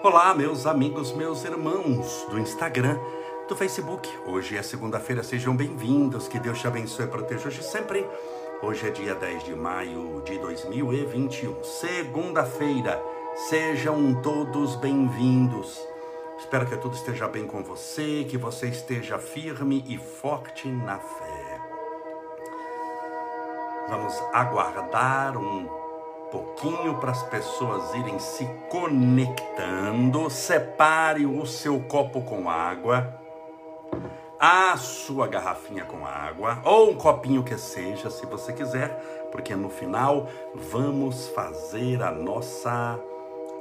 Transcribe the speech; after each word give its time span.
Olá, 0.00 0.32
meus 0.32 0.64
amigos, 0.64 1.12
meus 1.12 1.44
irmãos 1.44 2.24
do 2.30 2.38
Instagram, 2.38 2.96
do 3.48 3.56
Facebook. 3.56 4.08
Hoje 4.26 4.56
é 4.56 4.62
segunda-feira, 4.62 5.24
sejam 5.24 5.56
bem-vindos. 5.56 6.28
Que 6.28 6.38
Deus 6.38 6.60
te 6.60 6.68
abençoe 6.68 7.06
e 7.06 7.08
proteja 7.08 7.48
hoje 7.48 7.64
sempre. 7.64 8.06
Hoje 8.62 8.86
é 8.86 8.90
dia 8.92 9.16
10 9.16 9.42
de 9.42 9.56
maio 9.56 10.22
de 10.24 10.38
2021, 10.38 11.64
segunda-feira. 11.64 13.02
Sejam 13.48 14.14
todos 14.22 14.76
bem-vindos. 14.76 15.84
Espero 16.38 16.66
que 16.66 16.76
tudo 16.76 16.94
esteja 16.94 17.26
bem 17.26 17.44
com 17.44 17.64
você, 17.64 18.24
que 18.30 18.38
você 18.38 18.68
esteja 18.68 19.18
firme 19.18 19.84
e 19.88 19.98
forte 19.98 20.68
na 20.68 21.00
fé. 21.00 21.60
Vamos 23.88 24.14
aguardar 24.32 25.36
um 25.36 25.77
pouquinho 26.30 26.96
para 26.98 27.10
as 27.10 27.22
pessoas 27.24 27.94
irem 27.94 28.18
se 28.18 28.44
conectando. 28.70 30.30
Separe 30.30 31.26
o 31.26 31.46
seu 31.46 31.80
copo 31.80 32.22
com 32.22 32.48
água, 32.48 33.14
a 34.38 34.76
sua 34.76 35.26
garrafinha 35.26 35.84
com 35.84 36.06
água, 36.06 36.58
ou 36.64 36.90
um 36.90 36.94
copinho 36.94 37.42
que 37.42 37.56
seja, 37.58 38.10
se 38.10 38.24
você 38.26 38.52
quiser, 38.52 38.88
porque 39.32 39.54
no 39.56 39.68
final 39.68 40.28
vamos 40.54 41.28
fazer 41.28 42.02
a 42.02 42.10
nossa 42.10 42.98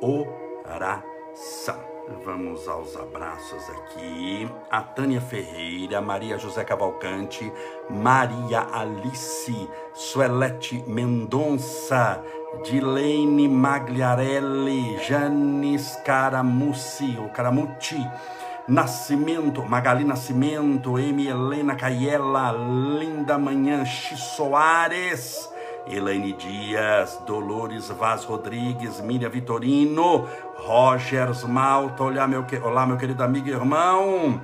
oração. 0.02 1.97
Vamos 2.23 2.70
aos 2.70 2.95
abraços 2.95 3.70
aqui. 3.70 4.49
A 4.71 4.81
Tânia 4.81 5.20
Ferreira, 5.20 6.00
Maria 6.00 6.38
José 6.38 6.64
Cavalcante, 6.64 7.52
Maria 7.89 8.66
Alice, 8.72 9.69
Suelete 9.94 10.81
Mendonça, 10.88 12.23
Dilene 12.64 13.49
Magliarelli, 13.49 14.97
Janis 15.05 15.97
Caramucci, 16.05 17.17
o 17.19 17.30
Caramucci, 17.30 17.99
Nascimento, 18.69 19.61
Magali 19.64 20.05
Nascimento, 20.05 20.97
Emi 20.97 21.27
Helena 21.27 21.75
Caiela, 21.75 22.53
Linda 22.53 23.38
Manhã, 23.38 23.83
X 23.83 24.17
Soares, 24.36 25.49
Elaine 25.89 26.33
Dias, 26.33 27.21
Dolores 27.25 27.89
Vaz 27.89 28.23
Rodrigues, 28.23 28.99
Miriam 29.02 29.30
Vitorino, 29.30 30.27
Rogers 30.55 31.43
Malta, 31.43 32.03
olá 32.03 32.27
meu, 32.27 32.45
olá 32.63 32.85
meu 32.85 32.97
querido 32.97 33.23
amigo 33.23 33.47
e 33.47 33.52
irmão, 33.52 34.41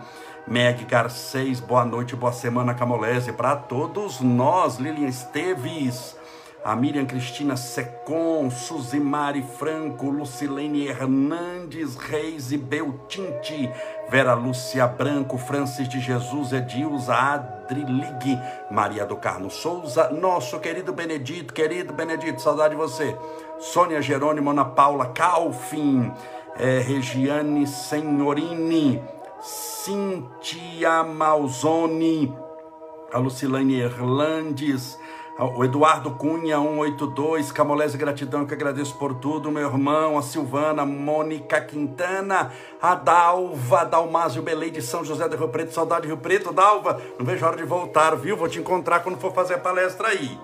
Meg 0.48 0.86
Garcês, 0.86 1.60
boa 1.60 1.86
noite, 1.86 2.16
boa 2.16 2.32
semana 2.32 2.74
Camolese 2.74 3.34
para 3.34 3.56
todos 3.56 4.22
nós, 4.22 4.78
Lilian 4.78 5.08
Esteves, 5.08 6.18
a 6.64 6.76
Miriam 6.78 7.06
Cristina 7.06 7.58
Secom, 7.58 8.50
Suzimari 8.50 9.44
Franco, 9.44 10.10
Lucilene 10.10 10.88
Hernandes 10.88 11.96
Reis 11.98 12.54
e 12.54 12.58
Beltinte, 12.58 13.70
Vera 14.10 14.34
Lúcia 14.34 14.88
Branco, 14.88 15.38
Francis 15.38 15.90
de 15.90 16.00
Jesus, 16.00 16.54
Edilza, 16.54 17.14
Adrilig, 17.14 18.40
Maria 18.72 19.06
do 19.06 19.18
Carmo 19.18 19.50
Souza, 19.50 20.10
nosso 20.10 20.58
querido 20.60 20.94
Benedito, 20.94 21.54
querido 21.54 21.92
Benedito, 21.92 22.42
saudade 22.42 22.76
de 22.76 22.80
você, 22.80 23.14
Sônia 23.60 24.02
Jerônimo, 24.02 24.50
Ana 24.50 24.64
Paula 24.64 25.08
Calfin, 25.08 26.14
é, 26.58 26.80
Regiane 26.80 27.68
Senhorini, 27.68 29.04
Cintia 29.42 31.04
Malzoni, 31.04 32.34
a 33.12 33.20
Lucilane 33.20 33.82
Erlandes, 33.82 34.98
o 35.38 35.64
Eduardo 35.64 36.12
Cunha 36.12 36.60
182, 36.60 37.52
Camolese 37.52 37.98
Gratidão, 37.98 38.46
que 38.46 38.54
agradeço 38.54 38.96
por 38.96 39.16
tudo, 39.16 39.52
meu 39.52 39.68
irmão, 39.68 40.18
a 40.18 40.22
Silvana, 40.22 40.86
Mônica 40.86 41.60
Quintana, 41.60 42.52
a 42.80 42.94
Dalva, 42.94 43.84
Dalmásio 43.84 44.44
Belei 44.44 44.70
de 44.70 44.82
São 44.82 45.04
José 45.04 45.28
do 45.28 45.36
Rio 45.36 45.50
Preto, 45.50 45.74
saudade 45.74 46.04
de 46.04 46.08
Rio 46.10 46.18
Preto, 46.18 46.54
Dalva, 46.54 47.02
não 47.18 47.26
vejo 47.26 47.44
a 47.44 47.48
hora 47.48 47.58
de 47.58 47.64
voltar, 47.64 48.16
viu? 48.16 48.38
Vou 48.38 48.48
te 48.48 48.60
encontrar 48.60 49.00
quando 49.00 49.18
for 49.18 49.34
fazer 49.34 49.56
a 49.56 49.60
palestra 49.60 50.10
aí. 50.10 50.38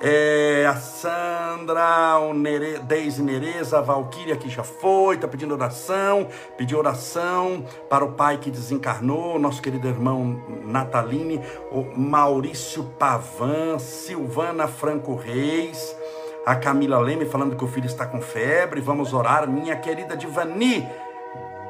É, 0.00 0.66
a 0.68 0.76
Sandra, 0.76 2.18
o 2.18 2.34
Nere, 2.34 2.78
Deise 2.80 3.22
Nereza, 3.22 3.78
a 3.78 3.80
Valquíria 3.80 4.36
que 4.36 4.48
já 4.48 4.62
foi, 4.62 5.14
está 5.14 5.26
pedindo 5.26 5.54
oração, 5.54 6.28
pediu 6.58 6.78
oração 6.78 7.64
para 7.88 8.04
o 8.04 8.12
pai 8.12 8.36
que 8.36 8.50
desencarnou, 8.50 9.38
nosso 9.38 9.62
querido 9.62 9.88
irmão 9.88 10.42
Nataline, 10.64 11.40
o 11.70 11.82
Maurício 11.98 12.84
Pavan, 12.98 13.78
Silvana 13.78 14.68
Franco 14.68 15.14
Reis, 15.14 15.96
a 16.44 16.54
Camila 16.54 16.98
Leme 16.98 17.24
falando 17.24 17.56
que 17.56 17.64
o 17.64 17.68
filho 17.68 17.86
está 17.86 18.06
com 18.06 18.20
febre, 18.20 18.82
vamos 18.82 19.14
orar, 19.14 19.48
minha 19.48 19.76
querida 19.76 20.14
Divani, 20.14 20.86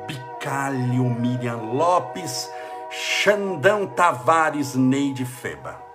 Bicalho 0.07 1.05
Miriam 1.05 1.73
Lopes, 1.73 2.51
Xandão 2.91 3.87
Tavares 3.87 4.75
Neide 4.75 5.25
Feba. 5.25 5.86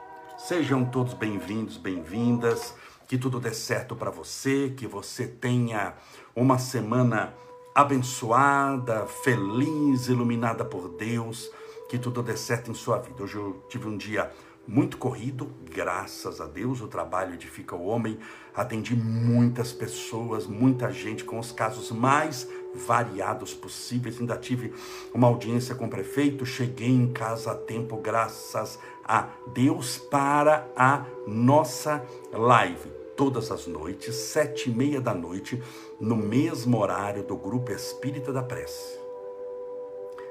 Sejam 0.47 0.83
todos 0.83 1.13
bem-vindos, 1.13 1.77
bem-vindas. 1.77 2.73
Que 3.07 3.15
tudo 3.15 3.39
dê 3.39 3.53
certo 3.53 3.95
para 3.95 4.09
você, 4.09 4.73
que 4.75 4.87
você 4.87 5.27
tenha 5.27 5.93
uma 6.35 6.57
semana 6.57 7.31
abençoada, 7.75 9.05
feliz, 9.05 10.07
iluminada 10.07 10.65
por 10.65 10.89
Deus. 10.97 11.47
Que 11.87 11.99
tudo 11.99 12.23
dê 12.23 12.35
certo 12.35 12.71
em 12.71 12.73
sua 12.73 12.97
vida. 12.97 13.21
Hoje 13.21 13.35
eu 13.35 13.63
tive 13.69 13.87
um 13.87 13.95
dia 13.95 14.31
muito 14.67 14.97
corrido, 14.97 15.51
graças 15.71 16.41
a 16.41 16.47
Deus, 16.47 16.81
o 16.81 16.87
trabalho 16.87 17.35
edifica 17.35 17.75
o 17.75 17.85
homem. 17.85 18.17
Atendi 18.53 18.95
muitas 18.95 19.71
pessoas, 19.71 20.47
muita 20.47 20.91
gente 20.91 21.23
com 21.23 21.37
os 21.37 21.51
casos 21.51 21.91
mais 21.91 22.47
variados 22.73 23.53
possíveis. 23.53 24.19
Ainda 24.19 24.37
tive 24.37 24.73
uma 25.13 25.27
audiência 25.27 25.75
com 25.75 25.85
o 25.85 25.89
prefeito, 25.89 26.45
cheguei 26.45 26.89
em 26.89 27.11
casa 27.11 27.51
a 27.51 27.55
tempo, 27.55 27.97
graças 27.97 28.79
a 29.03 29.29
Deus, 29.53 29.97
para 29.97 30.67
a 30.75 31.05
nossa 31.27 32.03
live. 32.31 32.89
Todas 33.15 33.51
as 33.51 33.67
noites, 33.67 34.15
sete 34.15 34.69
e 34.69 34.73
meia 34.73 34.99
da 34.99 35.13
noite, 35.13 35.61
no 35.99 36.15
mesmo 36.15 36.79
horário 36.79 37.23
do 37.23 37.35
Grupo 37.35 37.71
Espírita 37.71 38.33
da 38.33 38.41
Prece, 38.41 38.99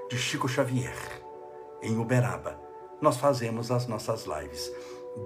de 0.09 0.19
Chico 0.19 0.49
Xavier, 0.49 1.23
em 1.83 1.97
Uberaba. 1.99 2.59
Nós 3.01 3.17
fazemos 3.17 3.71
as 3.71 3.87
nossas 3.87 4.27
lives 4.27 4.73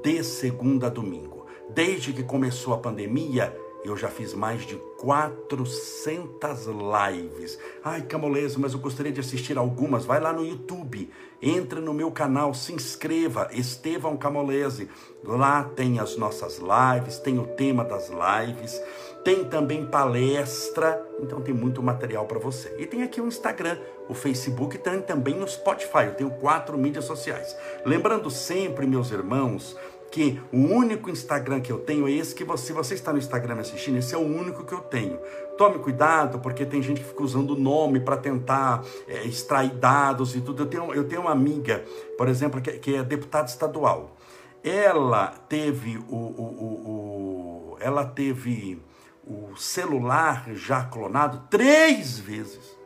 de 0.02 0.22
segunda 0.22 0.88
a 0.88 0.90
domingo. 0.90 1.46
Desde 1.70 2.12
que 2.12 2.22
começou 2.22 2.74
a 2.74 2.78
pandemia, 2.78 3.56
eu 3.84 3.96
já 3.96 4.08
fiz 4.08 4.32
mais 4.32 4.62
de 4.62 4.76
400 4.98 6.66
lives. 6.66 7.58
Ai, 7.84 8.02
Camolese, 8.02 8.58
mas 8.58 8.72
eu 8.72 8.78
gostaria 8.78 9.12
de 9.12 9.20
assistir 9.20 9.58
algumas. 9.58 10.06
Vai 10.06 10.20
lá 10.20 10.32
no 10.32 10.44
YouTube, 10.44 11.10
entre 11.42 11.80
no 11.80 11.92
meu 11.92 12.10
canal, 12.10 12.54
se 12.54 12.72
inscreva, 12.72 13.50
Estevão 13.52 14.16
Camolese. 14.16 14.88
Lá 15.22 15.64
tem 15.64 15.98
as 15.98 16.16
nossas 16.16 16.58
lives, 16.58 17.18
tem 17.18 17.38
o 17.38 17.46
tema 17.46 17.84
das 17.84 18.08
lives, 18.10 18.80
tem 19.22 19.44
também 19.44 19.86
palestra, 19.86 21.02
então 21.20 21.40
tem 21.40 21.54
muito 21.54 21.82
material 21.82 22.26
para 22.26 22.38
você. 22.38 22.74
E 22.78 22.86
tem 22.86 23.02
aqui 23.02 23.20
o 23.20 23.26
Instagram, 23.26 23.78
o 24.08 24.14
Facebook, 24.14 24.78
tem 24.78 25.02
também 25.02 25.42
o 25.42 25.46
Spotify. 25.48 26.04
Eu 26.06 26.14
tenho 26.14 26.30
quatro 26.30 26.78
mídias 26.78 27.04
sociais. 27.04 27.54
Lembrando 27.84 28.30
sempre, 28.30 28.86
meus 28.86 29.10
irmãos, 29.10 29.76
que 30.14 30.40
o 30.52 30.58
único 30.58 31.10
Instagram 31.10 31.60
que 31.60 31.72
eu 31.72 31.80
tenho 31.80 32.06
é 32.06 32.12
esse 32.12 32.36
que 32.36 32.44
você, 32.44 32.72
você 32.72 32.94
está 32.94 33.12
no 33.12 33.18
Instagram 33.18 33.56
me 33.56 33.62
assistindo, 33.62 33.98
esse 33.98 34.14
é 34.14 34.16
o 34.16 34.20
único 34.20 34.62
que 34.62 34.72
eu 34.72 34.78
tenho. 34.78 35.18
Tome 35.58 35.80
cuidado, 35.80 36.38
porque 36.38 36.64
tem 36.64 36.80
gente 36.80 37.00
que 37.00 37.08
fica 37.08 37.24
usando 37.24 37.50
o 37.50 37.58
nome 37.58 37.98
para 37.98 38.16
tentar 38.16 38.84
é, 39.08 39.24
extrair 39.24 39.70
dados 39.70 40.36
e 40.36 40.40
tudo. 40.40 40.62
Eu 40.62 40.66
tenho, 40.66 40.94
eu 40.94 41.08
tenho 41.08 41.22
uma 41.22 41.32
amiga, 41.32 41.84
por 42.16 42.28
exemplo, 42.28 42.60
que, 42.60 42.70
que 42.74 42.94
é 42.94 43.02
deputada 43.02 43.48
estadual. 43.48 44.16
Ela 44.62 45.34
teve 45.48 45.98
o, 46.08 46.14
o, 46.14 46.16
o, 46.16 47.74
o 47.74 47.76
ela 47.80 48.04
teve 48.04 48.80
o 49.26 49.56
celular 49.56 50.44
já 50.52 50.84
clonado 50.84 51.42
três 51.50 52.20
vezes. 52.20 52.78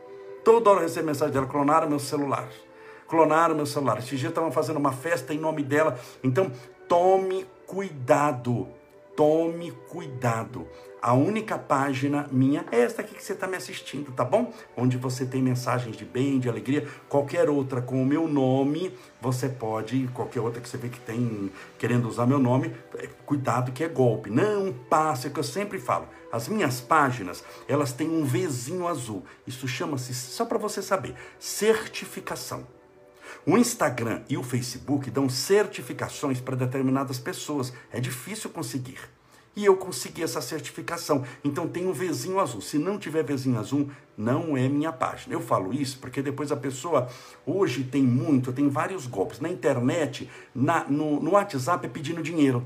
Toda 0.42 0.70
hora 0.70 0.78
eu 0.80 0.84
recebo 0.84 1.08
mensagem 1.08 1.34
dela, 1.34 1.46
clonaram 1.46 1.90
meu 1.90 1.98
celular. 1.98 2.48
Clonaram 3.06 3.54
meu 3.54 3.66
celular. 3.66 3.98
Esse 3.98 4.16
dia 4.16 4.30
estavam 4.30 4.50
fazendo 4.50 4.78
uma 4.78 4.92
festa 4.92 5.34
em 5.34 5.38
nome 5.38 5.62
dela. 5.62 5.98
Então, 6.22 6.50
tome 6.88 7.46
cuidado, 7.66 8.66
tome 9.14 9.70
cuidado. 9.88 10.66
A 11.00 11.12
única 11.12 11.56
página 11.56 12.26
minha 12.32 12.64
é 12.72 12.80
esta 12.80 13.02
aqui 13.02 13.14
que 13.14 13.22
você 13.22 13.34
está 13.34 13.46
me 13.46 13.56
assistindo, 13.56 14.10
tá 14.10 14.24
bom? 14.24 14.52
Onde 14.76 14.96
você 14.96 15.24
tem 15.24 15.40
mensagens 15.40 15.96
de 15.96 16.04
bem, 16.04 16.40
de 16.40 16.48
alegria. 16.48 16.88
Qualquer 17.08 17.48
outra 17.48 17.80
com 17.80 18.02
o 18.02 18.06
meu 18.06 18.26
nome, 18.26 18.92
você 19.20 19.48
pode, 19.48 20.08
qualquer 20.12 20.40
outra 20.40 20.60
que 20.60 20.68
você 20.68 20.76
vê 20.76 20.88
que 20.88 20.98
tem 20.98 21.52
querendo 21.78 22.08
usar 22.08 22.26
meu 22.26 22.38
nome, 22.38 22.74
é, 22.96 23.06
cuidado 23.24 23.70
que 23.70 23.84
é 23.84 23.88
golpe. 23.88 24.28
Não 24.28 24.72
passe, 24.72 25.28
é 25.28 25.30
que 25.30 25.38
eu 25.38 25.44
sempre 25.44 25.78
falo. 25.78 26.08
As 26.32 26.48
minhas 26.48 26.80
páginas, 26.80 27.44
elas 27.68 27.92
têm 27.92 28.08
um 28.08 28.24
Vzinho 28.24 28.88
azul. 28.88 29.24
Isso 29.46 29.68
chama-se, 29.68 30.12
só 30.14 30.44
para 30.44 30.58
você 30.58 30.82
saber, 30.82 31.14
certificação. 31.38 32.77
O 33.46 33.56
Instagram 33.56 34.22
e 34.28 34.36
o 34.36 34.42
Facebook 34.42 35.10
dão 35.10 35.28
certificações 35.28 36.40
para 36.40 36.56
determinadas 36.56 37.18
pessoas. 37.18 37.72
É 37.92 38.00
difícil 38.00 38.50
conseguir. 38.50 38.98
E 39.56 39.64
eu 39.64 39.76
consegui 39.76 40.22
essa 40.22 40.40
certificação. 40.40 41.24
Então 41.42 41.66
tem 41.66 41.86
um 41.86 41.92
Vzinho 41.92 42.38
azul. 42.38 42.60
Se 42.60 42.78
não 42.78 42.98
tiver 42.98 43.24
Vzinho 43.24 43.58
azul, 43.58 43.90
não 44.16 44.56
é 44.56 44.68
minha 44.68 44.92
página. 44.92 45.34
Eu 45.34 45.40
falo 45.40 45.72
isso 45.72 45.98
porque 45.98 46.22
depois 46.22 46.52
a 46.52 46.56
pessoa. 46.56 47.08
Hoje 47.44 47.82
tem 47.82 48.02
muito, 48.02 48.52
tem 48.52 48.68
vários 48.68 49.06
golpes. 49.06 49.40
Na 49.40 49.48
internet, 49.48 50.30
na, 50.54 50.84
no, 50.84 51.20
no 51.20 51.32
WhatsApp 51.32 51.86
é 51.86 51.88
pedindo 51.88 52.22
dinheiro. 52.22 52.64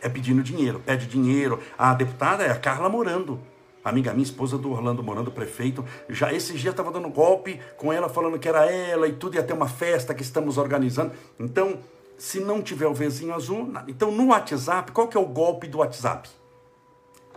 É 0.00 0.08
pedindo 0.08 0.42
dinheiro, 0.42 0.80
pede 0.84 1.06
dinheiro. 1.06 1.60
A 1.78 1.94
deputada 1.94 2.42
é 2.42 2.50
a 2.50 2.58
Carla 2.58 2.88
Morando 2.88 3.40
amiga 3.84 4.12
minha, 4.12 4.24
esposa 4.24 4.56
do 4.56 4.72
Orlando 4.72 5.02
Morando, 5.02 5.30
prefeito, 5.30 5.84
já 6.08 6.32
esse 6.32 6.54
dia 6.54 6.70
estava 6.70 6.90
dando 6.90 7.08
golpe 7.10 7.60
com 7.76 7.92
ela, 7.92 8.08
falando 8.08 8.38
que 8.38 8.48
era 8.48 8.64
ela 8.64 9.06
e 9.06 9.12
tudo, 9.12 9.36
ia 9.36 9.42
ter 9.42 9.52
uma 9.52 9.68
festa 9.68 10.14
que 10.14 10.22
estamos 10.22 10.56
organizando. 10.56 11.12
Então, 11.38 11.78
se 12.16 12.40
não 12.40 12.62
tiver 12.62 12.86
o 12.86 12.94
vizinho 12.94 13.34
azul, 13.34 13.70
então 13.86 14.10
no 14.10 14.28
WhatsApp, 14.28 14.90
qual 14.92 15.06
que 15.06 15.16
é 15.16 15.20
o 15.20 15.26
golpe 15.26 15.68
do 15.68 15.78
WhatsApp? 15.78 16.28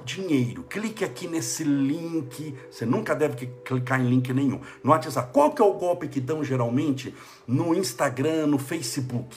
Dinheiro. 0.05 0.63
Clique 0.63 1.03
aqui 1.03 1.27
nesse 1.27 1.63
link. 1.63 2.55
Você 2.71 2.85
nunca 2.85 3.15
deve 3.15 3.47
clicar 3.65 3.99
em 3.99 4.07
link 4.07 4.31
nenhum. 4.31 4.61
No 4.83 4.91
WhatsApp. 4.91 5.33
Qual 5.33 5.51
que 5.51 5.61
é 5.61 5.65
o 5.65 5.73
golpe 5.73 6.07
que 6.07 6.21
dão 6.21 6.43
geralmente 6.43 7.13
no 7.47 7.75
Instagram, 7.75 8.45
no 8.45 8.59
Facebook? 8.59 9.35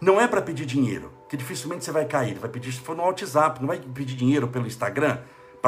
Não 0.00 0.20
é 0.20 0.26
para 0.26 0.42
pedir 0.42 0.64
dinheiro, 0.64 1.12
que 1.28 1.36
dificilmente 1.36 1.84
você 1.84 1.92
vai 1.92 2.06
cair. 2.06 2.38
Vai 2.38 2.48
pedir 2.48 2.72
se 2.72 2.80
for 2.80 2.96
no 2.96 3.04
WhatsApp, 3.04 3.60
não 3.60 3.68
vai 3.68 3.78
pedir 3.78 4.16
dinheiro 4.16 4.48
pelo 4.48 4.66
Instagram 4.66 5.18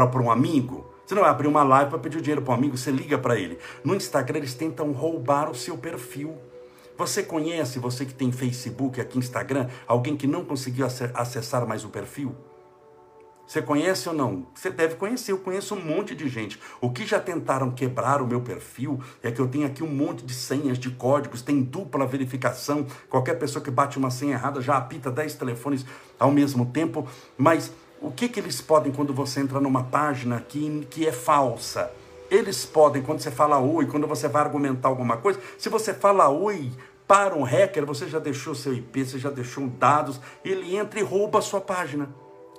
para 0.05 0.21
um 0.21 0.31
amigo. 0.31 0.87
Você 1.07 1.15
não 1.15 1.23
vai 1.23 1.31
abrir 1.31 1.47
uma 1.47 1.63
live 1.63 1.89
para 1.89 1.99
pedir 1.99 2.21
dinheiro 2.21 2.43
para 2.43 2.53
um 2.53 2.57
amigo, 2.57 2.77
você 2.77 2.91
liga 2.91 3.17
para 3.17 3.39
ele. 3.39 3.59
No 3.83 3.95
Instagram 3.95 4.39
eles 4.39 4.55
tentam 4.55 4.93
roubar 4.93 5.51
o 5.51 5.55
seu 5.55 5.79
perfil. 5.79 6.37
Você 6.99 7.23
conhece, 7.23 7.79
você 7.79 8.05
que 8.05 8.13
tem 8.13 8.33
Facebook, 8.33 9.01
aqui 9.01 9.19
Instagram, 9.19 9.69
alguém 9.87 10.17
que 10.17 10.27
não 10.27 10.45
conseguiu 10.45 10.87
acessar 11.15 11.67
mais 11.67 11.85
o 11.85 11.89
perfil? 11.89 12.35
Você 13.47 13.63
conhece 13.63 14.09
ou 14.09 14.15
não? 14.15 14.49
Você 14.55 14.71
deve 14.71 14.97
conhecer, 14.97 15.31
eu 15.31 15.39
conheço 15.39 15.77
um 15.77 15.81
monte 15.81 16.17
de 16.17 16.29
gente. 16.29 16.59
O 16.81 16.91
que 16.91 17.07
já 17.07 17.21
tentaram 17.21 17.71
quebrar 17.71 18.21
o 18.21 18.27
meu 18.27 18.41
perfil 18.41 19.01
é 19.23 19.31
que 19.31 19.41
eu 19.41 19.47
tenho 19.47 19.67
aqui 19.67 19.85
um 19.85 19.89
monte 19.89 20.25
de 20.25 20.35
senhas, 20.35 20.79
de 20.79 20.91
códigos, 20.91 21.43
tem 21.43 21.63
dupla 21.63 22.05
verificação. 22.07 22.85
Qualquer 23.09 23.39
pessoa 23.39 23.63
que 23.65 23.71
bate 23.71 23.99
uma 23.99 24.11
senha 24.11 24.33
errada 24.33 24.61
já 24.61 24.77
apita 24.77 25.13
10 25.13 25.35
telefones 25.35 25.87
ao 26.19 26.33
mesmo 26.33 26.67
tempo. 26.67 27.07
Mas 27.39 27.71
o 28.01 28.11
que, 28.11 28.29
que 28.29 28.39
eles 28.39 28.61
podem 28.61 28.93
quando 28.93 29.13
você 29.13 29.41
entra 29.41 29.61
numa 29.61 29.85
página 29.85 30.45
que, 30.47 30.87
que 30.91 31.07
é 31.07 31.13
falsa? 31.13 31.91
Eles 32.31 32.67
podem, 32.67 33.03
quando 33.03 33.21
você 33.21 33.31
fala 33.31 33.59
oi, 33.59 33.87
quando 33.87 34.07
você 34.07 34.29
vai 34.29 34.43
argumentar 34.43 34.89
alguma 34.89 35.17
coisa, 35.17 35.41
se 35.57 35.69
você 35.69 35.95
fala 35.95 36.29
oi 36.29 36.71
para 37.07 37.35
um 37.35 37.43
hacker, 37.43 37.87
você 37.87 38.09
já 38.09 38.19
deixou 38.19 38.55
seu 38.55 38.75
IP, 38.75 39.05
você 39.05 39.19
já 39.19 39.31
deixou 39.31 39.67
dados, 39.69 40.21
ele 40.45 40.77
entra 40.77 40.99
e 40.99 41.03
rouba 41.03 41.39
a 41.39 41.43
sua 41.43 41.61
página. 41.61 42.09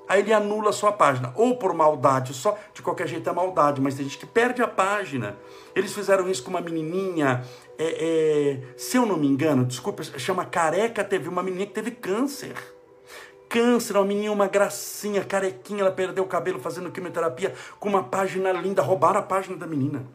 Aí 0.08 0.22
ele 0.22 0.32
anula 0.32 0.70
a 0.70 0.74
sua 0.74 0.94
página, 0.94 1.34
ou 1.36 1.58
por 1.58 1.74
maldade 1.74 2.34
só, 2.34 2.58
de 2.74 2.82
qualquer 2.82 3.10
jeito 3.10 3.30
é 3.30 3.34
maldade, 3.34 3.82
mas 3.82 3.96
tem 3.96 4.06
gente 4.06 4.18
que 4.18 4.26
perde 4.26 4.64
a 4.64 4.68
página. 4.68 5.38
Eles 5.76 5.94
fizeram 5.94 6.30
isso 6.30 6.44
com 6.44 6.50
uma 6.50 6.62
menininha, 6.62 7.44
é, 7.78 7.84
é, 7.84 8.74
se 8.78 8.96
eu 8.96 9.06
não 9.06 9.18
me 9.18 9.28
engano, 9.28 9.66
desculpa, 9.66 10.02
chama 10.04 10.46
Careca 10.46 11.04
TV, 11.04 11.28
uma 11.28 11.44
menina 11.44 11.66
que 11.66 11.74
teve 11.74 11.92
câncer 11.92 12.77
câncer, 13.50 13.96
uma 13.96 14.06
menina, 14.06 14.32
uma 14.32 14.48
gracinha, 14.48 15.24
carequinha, 15.24 15.82
ela 15.82 15.92
perdeu 15.92 16.24
o 16.24 16.28
cabelo 16.28 16.60
fazendo 16.60 16.92
quimioterapia 16.92 17.54
com 17.80 17.90
uma 17.90 18.04
página 18.04 18.52
linda, 18.52 18.82
roubaram 18.82 19.20
a 19.20 19.24
página 19.24 19.56
da 19.56 19.68
menina. 19.68 20.06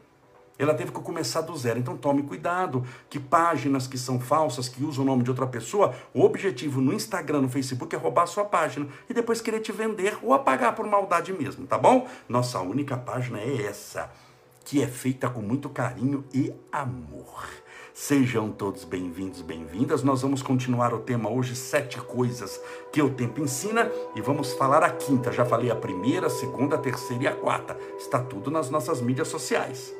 Ela 0.58 0.74
teve 0.74 0.92
que 0.92 1.00
começar 1.00 1.40
do 1.40 1.56
zero. 1.56 1.78
Então 1.78 1.96
tome 1.96 2.22
cuidado 2.22 2.84
que 3.10 3.18
páginas 3.18 3.86
que 3.86 3.98
são 3.98 4.20
falsas, 4.20 4.68
que 4.68 4.84
usam 4.84 5.02
o 5.02 5.06
nome 5.06 5.22
de 5.22 5.30
outra 5.30 5.46
pessoa, 5.46 5.94
o 6.14 6.22
objetivo 6.22 6.80
no 6.80 6.92
Instagram, 6.92 7.40
no 7.40 7.48
Facebook 7.48 7.94
é 7.94 7.98
roubar 7.98 8.24
a 8.24 8.26
sua 8.26 8.44
página 8.44 8.86
e 9.08 9.14
depois 9.14 9.40
querer 9.40 9.60
te 9.60 9.72
vender 9.72 10.16
ou 10.22 10.32
apagar 10.32 10.74
por 10.74 10.86
maldade 10.86 11.32
mesmo, 11.32 11.66
tá 11.66 11.78
bom? 11.78 12.06
Nossa 12.28 12.60
única 12.60 12.96
página 12.96 13.40
é 13.40 13.62
essa, 13.62 14.10
que 14.64 14.82
é 14.82 14.86
feita 14.86 15.28
com 15.28 15.40
muito 15.40 15.68
carinho 15.68 16.24
e 16.32 16.52
amor. 16.70 17.61
Sejam 17.94 18.50
todos 18.50 18.84
bem-vindos, 18.84 19.42
bem-vindas. 19.42 20.02
Nós 20.02 20.22
vamos 20.22 20.42
continuar 20.42 20.94
o 20.94 21.00
tema 21.00 21.30
hoje, 21.30 21.54
sete 21.54 22.00
coisas 22.00 22.58
que 22.90 23.02
o 23.02 23.10
tempo 23.10 23.42
ensina, 23.42 23.92
e 24.16 24.20
vamos 24.22 24.54
falar 24.54 24.82
a 24.82 24.88
quinta. 24.88 25.30
Já 25.30 25.44
falei 25.44 25.70
a 25.70 25.76
primeira, 25.76 26.28
a 26.28 26.30
segunda, 26.30 26.76
a 26.76 26.78
terceira 26.78 27.24
e 27.24 27.26
a 27.26 27.36
quarta. 27.36 27.76
Está 27.98 28.18
tudo 28.18 28.50
nas 28.50 28.70
nossas 28.70 29.02
mídias 29.02 29.28
sociais. 29.28 29.94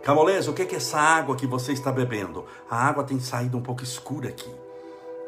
Camolese, 0.00 0.48
o 0.48 0.54
que 0.54 0.62
é 0.62 0.76
essa 0.76 1.00
água 1.00 1.34
que 1.34 1.48
você 1.48 1.72
está 1.72 1.90
bebendo? 1.90 2.44
A 2.70 2.86
água 2.86 3.02
tem 3.02 3.18
saído 3.18 3.58
um 3.58 3.62
pouco 3.62 3.82
escura 3.82 4.28
aqui. 4.28 4.50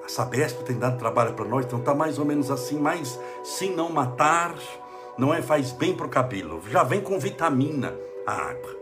A 0.04 0.08
Sabesp 0.08 0.62
tem 0.62 0.78
dado 0.78 0.96
trabalho 0.96 1.34
para 1.34 1.44
nós, 1.44 1.66
então 1.66 1.80
está 1.80 1.92
mais 1.92 2.20
ou 2.20 2.24
menos 2.24 2.52
assim, 2.52 2.78
mas 2.78 3.18
sem 3.42 3.74
não 3.74 3.90
matar, 3.90 4.54
não 5.18 5.34
é 5.34 5.42
faz 5.42 5.72
bem 5.72 5.92
para 5.92 6.06
o 6.06 6.08
cabelo. 6.08 6.62
Já 6.70 6.84
vem 6.84 7.00
com 7.00 7.18
vitamina 7.18 7.92
a 8.28 8.50
água. 8.50 8.76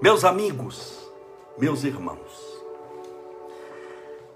Meus 0.00 0.22
amigos, 0.24 1.10
meus 1.58 1.82
irmãos, 1.82 2.56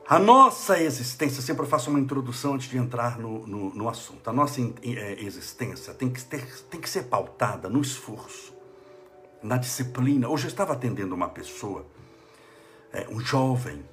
a 0.08 0.19
nossa 0.19 0.81
existência, 0.82 1.40
sempre 1.40 1.62
eu 1.62 1.69
faço 1.69 1.88
uma 1.88 2.00
introdução 2.00 2.54
antes 2.54 2.69
de 2.69 2.76
entrar 2.76 3.16
no, 3.16 3.46
no, 3.46 3.72
no 3.72 3.88
assunto. 3.88 4.28
A 4.28 4.32
nossa 4.32 4.60
é, 4.60 5.22
existência 5.22 5.94
tem 5.94 6.10
que, 6.10 6.22
ter, 6.25 6.44
tem 6.64 6.81
que 6.81 6.90
ser 6.90 7.04
pautada 7.04 7.69
no 7.69 7.81
esforço, 7.81 8.52
na 9.40 9.56
disciplina. 9.56 10.28
Hoje 10.28 10.46
eu 10.46 10.50
estava 10.50 10.72
atendendo 10.72 11.14
uma 11.14 11.28
pessoa, 11.28 11.87
é, 12.93 13.06
um 13.08 13.20
jovem, 13.20 13.84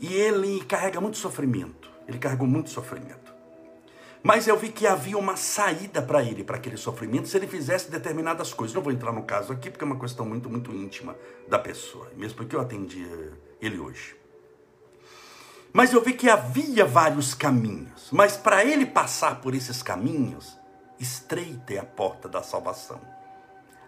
e 0.00 0.12
ele 0.12 0.64
carrega 0.64 1.00
muito 1.00 1.18
sofrimento. 1.18 1.88
Ele 2.08 2.18
carregou 2.18 2.48
muito 2.48 2.68
sofrimento. 2.70 3.25
Mas 4.22 4.48
eu 4.48 4.56
vi 4.56 4.70
que 4.70 4.86
havia 4.86 5.16
uma 5.16 5.36
saída 5.36 6.02
para 6.02 6.22
ele, 6.22 6.42
para 6.42 6.56
aquele 6.56 6.76
sofrimento, 6.76 7.28
se 7.28 7.36
ele 7.36 7.46
fizesse 7.46 7.90
determinadas 7.90 8.52
coisas. 8.52 8.74
Não 8.74 8.82
vou 8.82 8.92
entrar 8.92 9.12
no 9.12 9.22
caso 9.22 9.52
aqui, 9.52 9.70
porque 9.70 9.84
é 9.84 9.86
uma 9.86 9.98
questão 9.98 10.26
muito, 10.26 10.50
muito 10.50 10.72
íntima 10.72 11.16
da 11.48 11.58
pessoa, 11.58 12.10
mesmo 12.16 12.36
porque 12.36 12.56
eu 12.56 12.60
atendi 12.60 13.06
ele 13.60 13.78
hoje. 13.78 14.16
Mas 15.72 15.92
eu 15.92 16.02
vi 16.02 16.14
que 16.14 16.30
havia 16.30 16.86
vários 16.86 17.34
caminhos, 17.34 18.08
mas 18.10 18.36
para 18.36 18.64
ele 18.64 18.86
passar 18.86 19.40
por 19.42 19.54
esses 19.54 19.82
caminhos, 19.82 20.56
estreita 20.98 21.74
é 21.74 21.78
a 21.78 21.84
porta 21.84 22.28
da 22.28 22.42
salvação, 22.42 23.00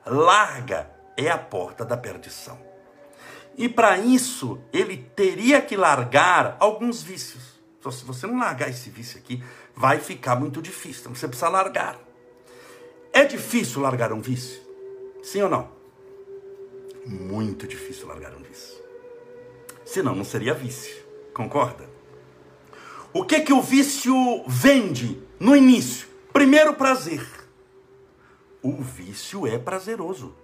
larga 0.05 0.91
é 1.17 1.31
a 1.31 1.39
porta 1.39 1.85
da 1.85 1.97
perdição. 1.97 2.59
E 3.57 3.69
para 3.69 3.99
isso, 3.99 4.61
ele 4.73 4.97
teria 5.17 5.61
que 5.61 5.77
largar 5.77 6.57
alguns 6.61 7.03
vícios. 7.03 7.58
Então, 7.79 7.93
se 7.93 8.05
você 8.05 8.27
não 8.27 8.39
largar 8.39 8.69
esse 8.69 8.91
vício 8.91 9.19
aqui, 9.19 9.43
vai 9.75 10.01
ficar 10.01 10.37
muito 10.37 10.61
difícil. 10.61 11.03
Então 11.03 11.15
você 11.15 11.29
precisa 11.29 11.49
largar. 11.49 11.99
É 13.13 13.25
difícil 13.25 13.81
largar 13.81 14.13
um 14.13 14.21
vício? 14.21 14.61
Sim 15.23 15.43
ou 15.43 15.49
não? 15.49 15.71
Muito 17.07 17.67
difícil 17.67 18.07
largar 18.07 18.35
um 18.35 18.43
vício. 18.43 18.77
Senão 19.85 20.15
não 20.15 20.25
seria 20.25 20.53
vício. 20.53 20.95
Concorda? 21.33 21.89
O 23.13 23.25
que 23.25 23.41
que 23.41 23.53
o 23.53 23.63
vício 23.63 24.15
vende 24.47 25.23
no 25.41 25.57
início? 25.57 26.09
Primeiro 26.33 26.75
prazer. 26.75 27.27
O 28.63 28.83
vício 28.83 29.47
é 29.47 29.59
prazeroso. 29.59 30.35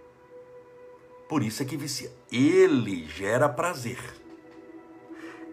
Por 1.28 1.42
isso 1.42 1.62
é 1.62 1.66
que 1.66 1.76
vicia. 1.76 2.10
Ele 2.32 3.06
gera 3.06 3.48
prazer. 3.48 3.98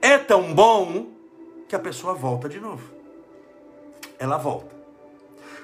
É 0.01 0.17
tão 0.17 0.53
bom 0.53 1.11
que 1.71 1.75
a 1.77 1.79
pessoa 1.79 2.13
volta 2.13 2.49
de 2.49 2.59
novo 2.59 2.83
ela 4.19 4.37
volta. 4.37 4.75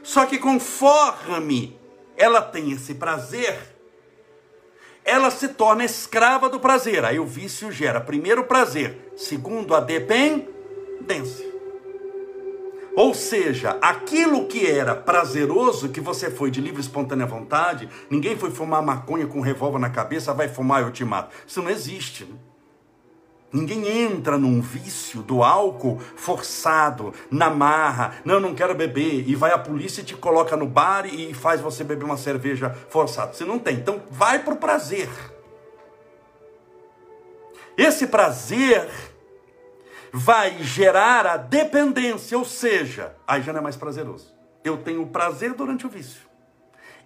Só 0.02 0.26
que 0.26 0.38
conforme 0.40 1.78
ela 2.16 2.42
tem 2.42 2.72
esse 2.72 2.96
prazer, 2.96 3.60
ela 5.04 5.30
se 5.30 5.50
torna 5.50 5.84
escrava 5.84 6.50
do 6.50 6.62
prazer. 6.62 7.04
Aí 7.04 7.20
o 7.20 7.26
vício 7.26 7.74
gera, 7.74 8.00
primeiro, 8.00 8.46
prazer, 8.46 9.12
segundo, 9.18 9.76
a 9.76 9.82
dependência. 9.82 11.46
Ou 12.96 13.14
seja, 13.14 13.78
aquilo 13.82 14.48
que 14.48 14.66
era 14.66 14.96
prazeroso, 14.96 15.90
que 15.90 16.00
você 16.00 16.32
foi 16.32 16.50
de 16.50 16.62
livre 16.62 16.80
espontânea 16.80 17.26
vontade, 17.26 17.90
ninguém 18.10 18.38
foi 18.38 18.50
fumar 18.50 18.82
maconha 18.82 19.28
com 19.28 19.40
um 19.40 19.44
revólver 19.44 19.78
na 19.78 19.90
cabeça, 19.90 20.34
vai 20.34 20.48
fumar 20.48 20.82
e 20.82 20.86
eu 20.86 20.92
te 20.92 21.04
mato. 21.04 21.36
Isso 21.46 21.62
não 21.62 21.70
existe. 21.70 22.24
Né? 22.24 22.36
Ninguém 23.52 23.88
entra 23.88 24.38
num 24.38 24.60
vício 24.60 25.22
do 25.22 25.42
álcool 25.42 26.00
forçado, 26.18 27.14
na 27.32 27.50
marra, 27.50 28.16
não, 28.26 28.42
não 28.42 28.54
quero 28.54 28.76
beber, 28.76 29.28
e 29.28 29.36
vai 29.36 29.52
a 29.52 29.58
polícia 29.58 30.02
e 30.02 30.04
te 30.04 30.16
coloca 30.16 30.58
no 30.58 30.66
bar 30.66 31.06
e 31.06 31.34
faz 31.34 31.62
você 31.62 31.84
beber 31.84 32.04
uma 32.04 32.18
cerveja 32.18 32.70
forçada. 32.90 33.34
Você 33.34 33.46
não 33.46 33.58
tem. 33.58 33.76
Então, 33.76 34.04
vai 34.12 34.44
o 34.46 34.56
prazer. 34.58 35.10
Esse 37.78 38.08
prazer 38.08 38.90
vai 40.12 40.62
gerar 40.64 41.26
a 41.26 41.38
dependência, 41.38 42.38
ou 42.38 42.44
seja, 42.44 43.16
aí 43.26 43.42
já 43.42 43.54
não 43.54 43.60
é 43.60 43.64
mais 43.64 43.78
prazeroso. 43.78 44.34
Eu 44.64 44.78
tenho 44.78 45.06
prazer 45.08 45.54
durante 45.54 45.86
o 45.86 45.90
vício. 45.90 46.22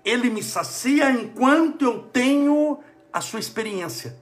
Ele 0.03 0.29
me 0.31 0.41
sacia 0.41 1.11
enquanto 1.11 1.83
eu 1.83 1.99
tenho 1.99 2.79
a 3.13 3.21
sua 3.21 3.39
experiência. 3.39 4.17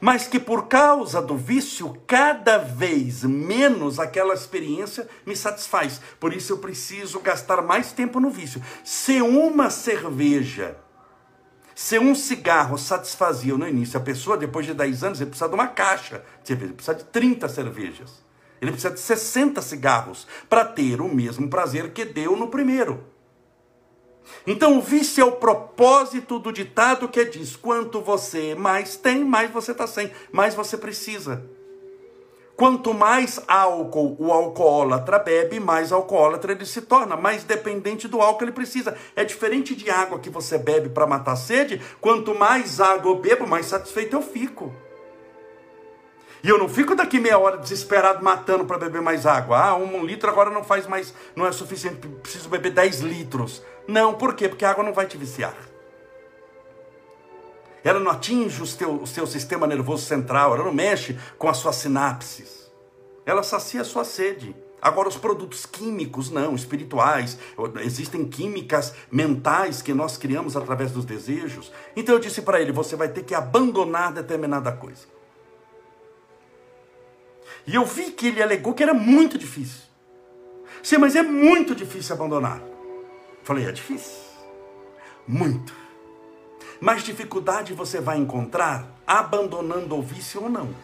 Mas 0.00 0.26
que 0.26 0.38
por 0.38 0.66
causa 0.66 1.20
do 1.20 1.36
vício, 1.36 1.96
cada 2.06 2.58
vez 2.58 3.24
menos 3.24 3.98
aquela 3.98 4.34
experiência 4.34 5.08
me 5.24 5.36
satisfaz. 5.36 6.00
Por 6.18 6.32
isso 6.32 6.52
eu 6.52 6.58
preciso 6.58 7.20
gastar 7.20 7.62
mais 7.62 7.92
tempo 7.92 8.20
no 8.20 8.30
vício. 8.30 8.62
Se 8.82 9.20
uma 9.20 9.70
cerveja, 9.70 10.76
se 11.74 11.98
um 11.98 12.14
cigarro 12.14 12.78
satisfazia 12.78 13.56
no 13.56 13.66
início 13.66 13.98
a 13.98 14.02
pessoa, 14.02 14.36
depois 14.36 14.66
de 14.66 14.74
10 14.74 15.04
anos, 15.04 15.20
ele 15.20 15.30
precisa 15.30 15.48
de 15.48 15.54
uma 15.54 15.66
caixa 15.66 16.24
de 16.42 16.48
cerveja, 16.48 16.66
ele 16.66 16.74
precisa 16.74 16.96
de 16.96 17.04
30 17.04 17.48
cervejas. 17.48 18.24
Ele 18.60 18.70
precisa 18.70 18.94
de 18.94 19.00
60 19.00 19.60
cigarros 19.60 20.26
para 20.48 20.64
ter 20.64 21.00
o 21.00 21.12
mesmo 21.12 21.48
prazer 21.48 21.92
que 21.92 22.04
deu 22.04 22.36
no 22.36 22.48
primeiro. 22.48 23.13
Então, 24.46 24.78
o 24.78 24.80
vício 24.80 25.22
é 25.22 25.24
o 25.24 25.32
propósito 25.32 26.38
do 26.38 26.52
ditado 26.52 27.08
que 27.08 27.24
diz: 27.24 27.56
quanto 27.56 28.00
você 28.00 28.54
mais 28.54 28.96
tem, 28.96 29.24
mais 29.24 29.50
você 29.50 29.72
está 29.72 29.86
sem, 29.86 30.10
mais 30.32 30.54
você 30.54 30.76
precisa. 30.76 31.44
Quanto 32.56 32.94
mais 32.94 33.40
álcool 33.48 34.16
o 34.16 34.32
alcoólatra 34.32 35.18
bebe, 35.18 35.58
mais 35.58 35.90
alcoólatra 35.90 36.52
ele 36.52 36.64
se 36.64 36.82
torna, 36.82 37.16
mais 37.16 37.42
dependente 37.42 38.06
do 38.06 38.20
álcool 38.20 38.44
ele 38.44 38.52
precisa. 38.52 38.96
É 39.16 39.24
diferente 39.24 39.74
de 39.74 39.90
água 39.90 40.20
que 40.20 40.30
você 40.30 40.56
bebe 40.56 40.88
para 40.88 41.06
matar 41.06 41.32
a 41.32 41.36
sede. 41.36 41.80
Quanto 42.00 42.32
mais 42.32 42.80
água 42.80 43.10
eu 43.10 43.18
bebo, 43.18 43.44
mais 43.44 43.66
satisfeito 43.66 44.14
eu 44.14 44.22
fico. 44.22 44.72
E 46.44 46.48
eu 46.50 46.58
não 46.58 46.68
fico 46.68 46.94
daqui 46.94 47.18
meia 47.18 47.38
hora 47.38 47.56
desesperado 47.56 48.22
matando 48.22 48.66
para 48.66 48.76
beber 48.76 49.00
mais 49.00 49.24
água. 49.24 49.58
Ah, 49.58 49.74
um 49.76 50.04
litro 50.04 50.28
agora 50.28 50.50
não 50.50 50.62
faz 50.62 50.86
mais, 50.86 51.14
não 51.34 51.46
é 51.46 51.52
suficiente, 51.52 52.06
preciso 52.22 52.50
beber 52.50 52.70
10 52.70 53.00
litros. 53.00 53.62
Não, 53.88 54.12
por 54.12 54.34
quê? 54.34 54.46
Porque 54.46 54.62
a 54.62 54.70
água 54.70 54.84
não 54.84 54.92
vai 54.92 55.06
te 55.06 55.16
viciar. 55.16 55.56
Ela 57.82 57.98
não 57.98 58.10
atinge 58.10 58.60
o 58.60 59.02
o 59.02 59.06
seu 59.06 59.26
sistema 59.26 59.66
nervoso 59.66 60.04
central, 60.04 60.54
ela 60.54 60.64
não 60.64 60.74
mexe 60.74 61.18
com 61.38 61.48
as 61.48 61.56
suas 61.56 61.76
sinapses. 61.76 62.70
Ela 63.24 63.42
sacia 63.42 63.80
a 63.80 63.84
sua 63.84 64.04
sede. 64.04 64.54
Agora, 64.82 65.08
os 65.08 65.16
produtos 65.16 65.64
químicos, 65.64 66.30
não, 66.30 66.54
espirituais, 66.54 67.38
existem 67.82 68.22
químicas 68.28 68.92
mentais 69.10 69.80
que 69.80 69.94
nós 69.94 70.18
criamos 70.18 70.58
através 70.58 70.92
dos 70.92 71.06
desejos. 71.06 71.72
Então 71.96 72.14
eu 72.14 72.20
disse 72.20 72.42
para 72.42 72.60
ele: 72.60 72.70
você 72.70 72.96
vai 72.96 73.08
ter 73.08 73.24
que 73.24 73.34
abandonar 73.34 74.12
determinada 74.12 74.70
coisa. 74.72 75.13
E 77.66 77.74
eu 77.74 77.84
vi 77.84 78.10
que 78.10 78.28
ele 78.28 78.42
alegou 78.42 78.74
que 78.74 78.82
era 78.82 78.94
muito 78.94 79.38
difícil. 79.38 79.82
Sim, 80.82 80.98
mas 80.98 81.16
é 81.16 81.22
muito 81.22 81.74
difícil 81.74 82.14
abandonar. 82.14 82.60
Falei, 83.42 83.66
é 83.66 83.72
difícil. 83.72 84.18
Muito. 85.26 85.74
Mas 86.80 87.02
dificuldade 87.02 87.72
você 87.72 88.00
vai 88.00 88.18
encontrar 88.18 88.86
abandonando 89.06 89.96
o 89.96 90.02
vício 90.02 90.42
ou 90.42 90.50
não. 90.50 90.74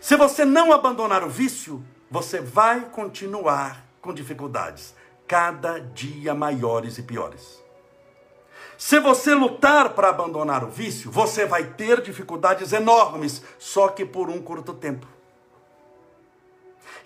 Se 0.00 0.16
você 0.16 0.44
não 0.44 0.72
abandonar 0.72 1.22
o 1.24 1.28
vício, 1.28 1.84
você 2.10 2.40
vai 2.40 2.88
continuar 2.90 3.84
com 4.00 4.14
dificuldades, 4.14 4.94
cada 5.26 5.78
dia 5.78 6.34
maiores 6.34 6.96
e 6.96 7.02
piores. 7.02 7.60
Se 8.78 9.00
você 9.00 9.34
lutar 9.34 9.90
para 9.90 10.10
abandonar 10.10 10.62
o 10.62 10.70
vício, 10.70 11.10
você 11.10 11.44
vai 11.44 11.64
ter 11.64 12.00
dificuldades 12.02 12.72
enormes, 12.72 13.42
só 13.58 13.88
que 13.88 14.04
por 14.04 14.28
um 14.30 14.40
curto 14.40 14.74
tempo. 14.74 15.06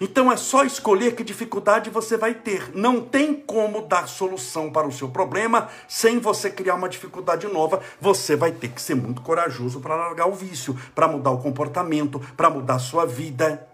Então 0.01 0.33
é 0.33 0.37
só 0.37 0.65
escolher 0.65 1.15
que 1.15 1.23
dificuldade 1.23 1.91
você 1.91 2.17
vai 2.17 2.33
ter. 2.33 2.75
Não 2.75 3.03
tem 3.03 3.35
como 3.35 3.83
dar 3.83 4.09
solução 4.09 4.73
para 4.73 4.87
o 4.87 4.93
seu 4.93 5.11
problema 5.11 5.69
sem 5.87 6.19
você 6.19 6.51
criar 6.51 6.77
uma 6.77 6.89
dificuldade 6.89 7.47
nova. 7.47 7.83
Você 8.01 8.35
vai 8.35 8.51
ter 8.51 8.69
que 8.69 8.81
ser 8.81 8.95
muito 8.95 9.21
corajoso 9.21 9.79
para 9.79 9.95
largar 9.95 10.27
o 10.27 10.33
vício, 10.33 10.75
para 10.95 11.07
mudar 11.07 11.31
o 11.31 11.43
comportamento, 11.43 12.19
para 12.35 12.49
mudar 12.49 12.77
a 12.77 12.79
sua 12.79 13.05
vida. 13.05 13.69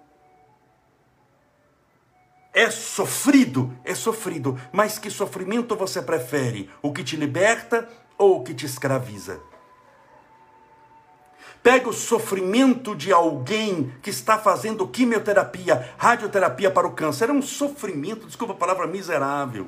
É 2.53 2.71
sofrido, 2.71 3.73
é 3.85 3.95
sofrido, 3.95 4.59
mas 4.73 4.99
que 4.99 5.11
sofrimento 5.11 5.77
você 5.77 6.03
prefere? 6.03 6.69
O 6.83 6.93
que 6.93 7.05
te 7.05 7.15
liberta 7.15 7.89
ou 8.19 8.41
o 8.41 8.43
que 8.43 8.55
te 8.55 8.67
escraviza? 8.67 9.39
Pega 11.67 11.89
o 11.89 11.93
sofrimento 11.93 12.95
de 12.95 13.13
alguém 13.13 13.93
que 14.01 14.09
está 14.09 14.39
fazendo 14.39 14.87
quimioterapia, 14.87 15.93
radioterapia 15.99 16.71
para 16.71 16.87
o 16.87 16.93
câncer. 16.93 17.29
É 17.29 17.33
um 17.33 17.43
sofrimento, 17.43 18.25
desculpa 18.25 18.53
a 18.53 18.57
palavra, 18.57 18.87
miserável. 18.87 19.67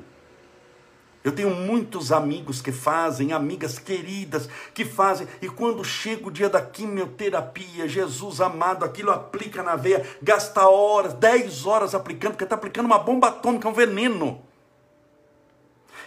Eu 1.24 1.32
tenho 1.32 1.50
muitos 1.50 2.12
amigos 2.12 2.62
que 2.62 2.70
fazem, 2.70 3.32
amigas 3.32 3.80
queridas 3.80 4.48
que 4.72 4.84
fazem, 4.84 5.26
e 5.42 5.48
quando 5.48 5.84
chega 5.84 6.28
o 6.28 6.30
dia 6.30 6.48
da 6.48 6.62
quimioterapia, 6.62 7.88
Jesus 7.88 8.40
amado, 8.40 8.84
aquilo 8.84 9.10
aplica 9.10 9.64
na 9.64 9.74
veia, 9.74 10.06
gasta 10.22 10.68
horas, 10.68 11.14
10 11.14 11.66
horas 11.66 11.96
aplicando, 11.96 12.34
porque 12.34 12.44
está 12.44 12.54
aplicando 12.54 12.86
uma 12.86 13.00
bomba 13.00 13.26
atômica, 13.26 13.68
um 13.68 13.72
veneno. 13.72 14.47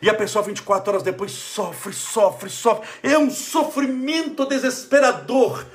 E 0.01 0.09
a 0.09 0.13
pessoa 0.13 0.43
24 0.43 0.91
horas 0.91 1.03
depois 1.03 1.31
sofre, 1.31 1.93
sofre, 1.93 2.49
sofre. 2.49 2.87
É 3.03 3.17
um 3.17 3.29
sofrimento 3.29 4.45
desesperador. 4.45 5.65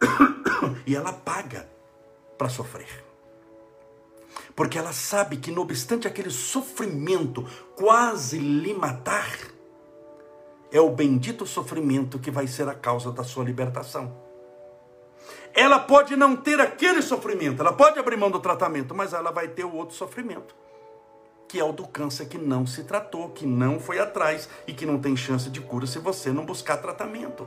e 0.86 0.94
ela 0.94 1.12
paga 1.12 1.68
para 2.38 2.48
sofrer. 2.48 3.04
Porque 4.54 4.78
ela 4.78 4.92
sabe 4.92 5.38
que, 5.38 5.50
não 5.50 5.62
obstante 5.62 6.06
aquele 6.06 6.30
sofrimento 6.30 7.46
quase 7.74 8.38
lhe 8.38 8.74
matar, 8.74 9.38
é 10.70 10.80
o 10.80 10.90
bendito 10.90 11.46
sofrimento 11.46 12.18
que 12.18 12.30
vai 12.30 12.46
ser 12.46 12.68
a 12.68 12.74
causa 12.74 13.10
da 13.10 13.24
sua 13.24 13.44
libertação. 13.44 14.12
Ela 15.54 15.78
pode 15.78 16.16
não 16.16 16.34
ter 16.34 16.60
aquele 16.60 17.02
sofrimento, 17.02 17.60
ela 17.60 17.72
pode 17.72 17.98
abrir 17.98 18.16
mão 18.16 18.30
do 18.30 18.40
tratamento, 18.40 18.94
mas 18.94 19.12
ela 19.12 19.30
vai 19.30 19.48
ter 19.48 19.64
o 19.64 19.74
outro 19.74 19.94
sofrimento, 19.94 20.54
que 21.52 21.60
é 21.60 21.64
o 21.64 21.70
do 21.70 21.86
câncer 21.86 22.24
que 22.24 22.38
não 22.38 22.66
se 22.66 22.82
tratou, 22.82 23.28
que 23.28 23.44
não 23.44 23.78
foi 23.78 23.98
atrás 23.98 24.48
e 24.66 24.72
que 24.72 24.86
não 24.86 24.98
tem 24.98 25.14
chance 25.14 25.50
de 25.50 25.60
cura 25.60 25.86
se 25.86 25.98
você 25.98 26.32
não 26.32 26.46
buscar 26.46 26.78
tratamento. 26.78 27.46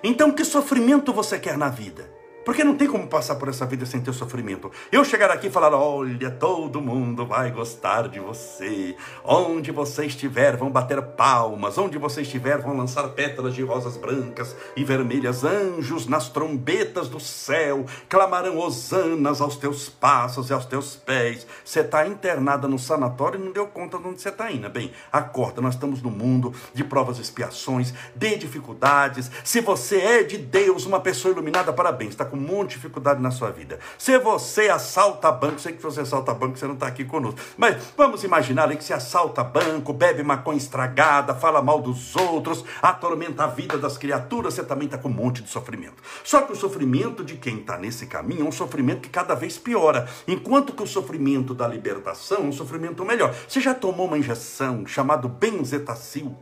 Então, 0.00 0.30
que 0.30 0.44
sofrimento 0.44 1.12
você 1.12 1.40
quer 1.40 1.58
na 1.58 1.68
vida? 1.68 2.08
Porque 2.44 2.64
não 2.64 2.76
tem 2.76 2.88
como 2.88 3.06
passar 3.06 3.36
por 3.36 3.48
essa 3.48 3.64
vida 3.64 3.86
sem 3.86 4.00
ter 4.00 4.12
sofrimento. 4.12 4.70
Eu 4.90 5.04
chegar 5.04 5.30
aqui 5.30 5.46
e 5.46 5.50
falar: 5.50 5.74
olha, 5.74 6.30
todo 6.30 6.80
mundo 6.80 7.24
vai 7.24 7.50
gostar 7.50 8.08
de 8.08 8.18
você. 8.18 8.96
Onde 9.24 9.70
você 9.70 10.06
estiver, 10.06 10.56
vão 10.56 10.70
bater 10.70 11.00
palmas. 11.02 11.78
Onde 11.78 11.98
você 11.98 12.22
estiver, 12.22 12.58
vão 12.58 12.76
lançar 12.76 13.08
pétalas 13.10 13.54
de 13.54 13.62
rosas 13.62 13.96
brancas 13.96 14.56
e 14.76 14.82
vermelhas. 14.82 15.44
Anjos 15.44 16.06
nas 16.06 16.28
trombetas 16.28 17.08
do 17.08 17.20
céu 17.20 17.84
clamarão 18.08 18.58
hosanas 18.58 19.40
aos 19.40 19.56
teus 19.56 19.88
passos 19.88 20.50
e 20.50 20.52
aos 20.52 20.66
teus 20.66 20.96
pés. 20.96 21.46
Você 21.64 21.80
está 21.80 22.06
internada 22.06 22.66
no 22.66 22.78
sanatório 22.78 23.40
e 23.40 23.44
não 23.44 23.52
deu 23.52 23.66
conta 23.66 23.98
de 23.98 24.08
onde 24.08 24.20
você 24.20 24.30
está 24.30 24.50
indo. 24.50 24.68
Bem, 24.68 24.92
acorda, 25.12 25.60
nós 25.60 25.74
estamos 25.74 26.02
no 26.02 26.10
mundo 26.10 26.52
de 26.74 26.82
provas 26.82 27.18
e 27.18 27.22
expiações, 27.22 27.94
de 28.14 28.36
dificuldades. 28.36 29.30
Se 29.44 29.60
você 29.60 29.98
é 29.98 30.22
de 30.22 30.38
Deus, 30.38 30.86
uma 30.86 31.00
pessoa 31.00 31.32
iluminada, 31.32 31.72
parabéns. 31.72 32.10
Está 32.10 32.31
com 32.32 32.38
um 32.38 32.40
monte 32.40 32.70
de 32.70 32.76
dificuldade 32.76 33.20
na 33.20 33.30
sua 33.30 33.50
vida. 33.50 33.78
Se 33.98 34.18
você 34.18 34.70
assalta 34.70 35.30
banco, 35.30 35.60
sei 35.60 35.74
que 35.74 35.82
você 35.82 36.00
assalta 36.00 36.32
banco, 36.32 36.58
você 36.58 36.66
não 36.66 36.72
está 36.72 36.86
aqui 36.86 37.04
conosco. 37.04 37.38
Mas 37.58 37.92
vamos 37.94 38.24
imaginar 38.24 38.70
aí 38.70 38.76
que 38.76 38.82
você 38.82 38.94
assalta 38.94 39.44
banco, 39.44 39.92
bebe 39.92 40.22
maconha 40.22 40.56
estragada, 40.56 41.34
fala 41.34 41.60
mal 41.60 41.82
dos 41.82 42.16
outros, 42.16 42.64
atormenta 42.80 43.44
a 43.44 43.46
vida 43.46 43.76
das 43.76 43.98
criaturas, 43.98 44.54
você 44.54 44.64
também 44.64 44.86
está 44.86 44.96
com 44.96 45.08
um 45.08 45.12
monte 45.12 45.42
de 45.42 45.50
sofrimento. 45.50 46.02
Só 46.24 46.40
que 46.40 46.52
o 46.52 46.56
sofrimento 46.56 47.22
de 47.22 47.36
quem 47.36 47.58
está 47.58 47.76
nesse 47.76 48.06
caminho 48.06 48.46
é 48.46 48.48
um 48.48 48.52
sofrimento 48.52 49.02
que 49.02 49.10
cada 49.10 49.34
vez 49.34 49.58
piora. 49.58 50.08
Enquanto 50.26 50.72
que 50.72 50.82
o 50.82 50.86
sofrimento 50.86 51.52
da 51.52 51.68
libertação 51.68 52.38
é 52.38 52.46
um 52.46 52.52
sofrimento 52.52 53.04
melhor. 53.04 53.34
Você 53.46 53.60
já 53.60 53.74
tomou 53.74 54.06
uma 54.06 54.16
injeção 54.16 54.86
chamada 54.86 55.28
benzetacil? 55.28 56.34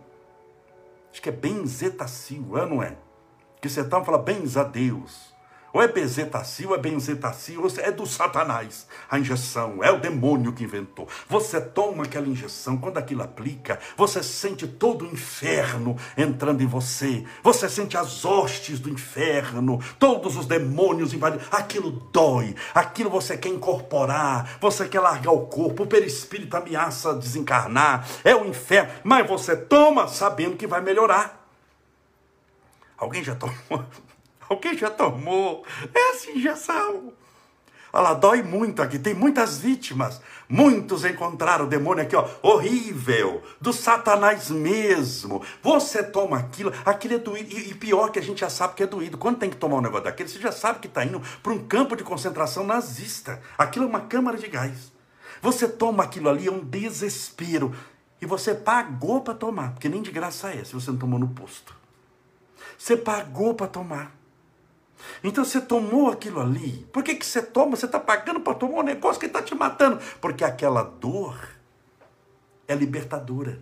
Acho 1.12 1.20
que 1.20 1.28
é 1.28 1.32
benzetacil, 1.32 2.56
é 2.56 2.66
não 2.66 2.80
é? 2.80 2.97
Que 3.61 3.68
você 3.68 3.85
toma 3.85 4.02
e 4.02 4.06
fala, 4.06 4.25
a 4.56 4.64
Deus. 4.64 5.29
Ou 5.72 5.80
é 5.80 5.88
bezetacil, 5.88 6.74
é 6.74 6.78
benzetacil, 6.78 7.66
é 7.78 7.90
do 7.90 8.06
satanás. 8.06 8.86
A 9.08 9.18
injeção 9.18 9.82
é 9.82 9.90
o 9.90 10.00
demônio 10.00 10.52
que 10.52 10.64
inventou. 10.64 11.08
Você 11.28 11.60
toma 11.60 12.04
aquela 12.04 12.26
injeção, 12.26 12.76
quando 12.76 12.98
aquilo 12.98 13.22
aplica, 13.22 13.78
você 13.96 14.22
sente 14.22 14.66
todo 14.66 15.04
o 15.04 15.06
inferno 15.06 15.96
entrando 16.16 16.62
em 16.62 16.66
você. 16.66 17.24
Você 17.42 17.68
sente 17.68 17.96
as 17.96 18.24
hostes 18.24 18.80
do 18.80 18.90
inferno, 18.90 19.80
todos 19.98 20.36
os 20.36 20.46
demônios 20.46 21.14
invadindo. 21.14 21.44
Aquilo 21.50 21.90
dói, 22.12 22.54
aquilo 22.74 23.10
você 23.10 23.36
quer 23.36 23.48
incorporar, 23.48 24.58
você 24.60 24.88
quer 24.88 25.00
largar 25.00 25.32
o 25.32 25.46
corpo, 25.46 25.84
o 25.84 25.86
perispírito 25.86 26.56
ameaça 26.56 27.14
desencarnar. 27.14 28.06
É 28.24 28.34
o 28.34 28.44
inferno, 28.44 28.90
mas 29.04 29.28
você 29.28 29.56
toma 29.56 30.08
sabendo 30.08 30.56
que 30.56 30.66
vai 30.66 30.80
melhorar. 30.80 31.46
Alguém 32.98 33.24
já 33.24 33.34
tomou? 33.34 33.84
Alguém 34.50 34.76
já 34.76 34.90
tomou 34.90 35.64
essa 35.95 36.28
injeção? 36.33 37.12
Olha 37.92 38.02
lá, 38.02 38.14
dói 38.14 38.42
muito 38.42 38.83
aqui, 38.83 38.99
tem 38.99 39.14
muitas 39.14 39.59
vítimas. 39.59 40.21
Muitos 40.49 41.04
encontraram 41.04 41.66
o 41.66 41.69
demônio 41.69 42.02
aqui, 42.02 42.16
ó, 42.16 42.28
horrível, 42.42 43.45
do 43.61 43.73
Satanás 43.73 44.50
mesmo. 44.50 45.40
Você 45.62 46.02
toma 46.02 46.37
aquilo, 46.37 46.73
aquilo 46.85 47.14
é 47.14 47.19
doído. 47.19 47.49
E, 47.52 47.71
e, 47.71 47.75
pior 47.75 48.11
que 48.11 48.19
a 48.19 48.23
gente 48.23 48.40
já 48.40 48.50
sabe 48.50 48.75
que 48.75 48.83
é 48.83 48.87
doído. 48.88 49.16
Quando 49.16 49.38
tem 49.38 49.50
que 49.50 49.57
tomar 49.57 49.76
um 49.76 49.80
negócio 49.80 50.04
daquele, 50.04 50.28
você 50.28 50.40
já 50.40 50.50
sabe 50.50 50.80
que 50.80 50.88
está 50.88 51.04
indo 51.04 51.23
para 51.42 51.52
um 51.52 51.64
campo 51.66 51.95
de 51.95 52.02
concentração 52.02 52.64
nazista. 52.64 53.40
Aquilo 53.57 53.85
é 53.85 53.88
uma 53.88 54.00
câmara 54.00 54.37
de 54.37 54.49
gás. 54.49 54.92
Você 55.40 55.69
toma 55.69 56.02
aquilo 56.02 56.28
ali, 56.28 56.49
é 56.49 56.52
um 56.52 56.64
desespero. 56.64 57.73
E 58.21 58.26
você 58.26 58.52
pagou 58.52 59.21
para 59.21 59.33
tomar, 59.35 59.73
porque 59.73 59.88
nem 59.88 60.02
de 60.02 60.11
graça 60.11 60.50
é 60.50 60.64
se 60.64 60.75
você 60.75 60.90
não 60.90 60.99
tomou 60.99 61.21
no 61.21 61.28
posto. 61.28 61.73
Você 62.76 62.97
pagou 62.97 63.54
para 63.54 63.69
tomar. 63.69 64.19
Então 65.23 65.45
você 65.45 65.61
tomou 65.61 66.11
aquilo 66.11 66.40
ali. 66.40 66.87
Por 66.92 67.02
que, 67.02 67.14
que 67.14 67.26
você 67.26 67.42
toma? 67.42 67.76
Você 67.76 67.87
está 67.87 68.00
pagando 68.00 68.40
para 68.40 68.54
tomar 68.54 68.80
um 68.80 68.83
negócio 68.83 69.21
que 69.21 69.26
está 69.26 69.42
te 69.42 69.54
matando. 69.54 70.00
Porque 70.21 70.45
aquela 70.45 70.83
dor 70.83 71.37
é 72.66 72.75
libertadora. 72.75 73.61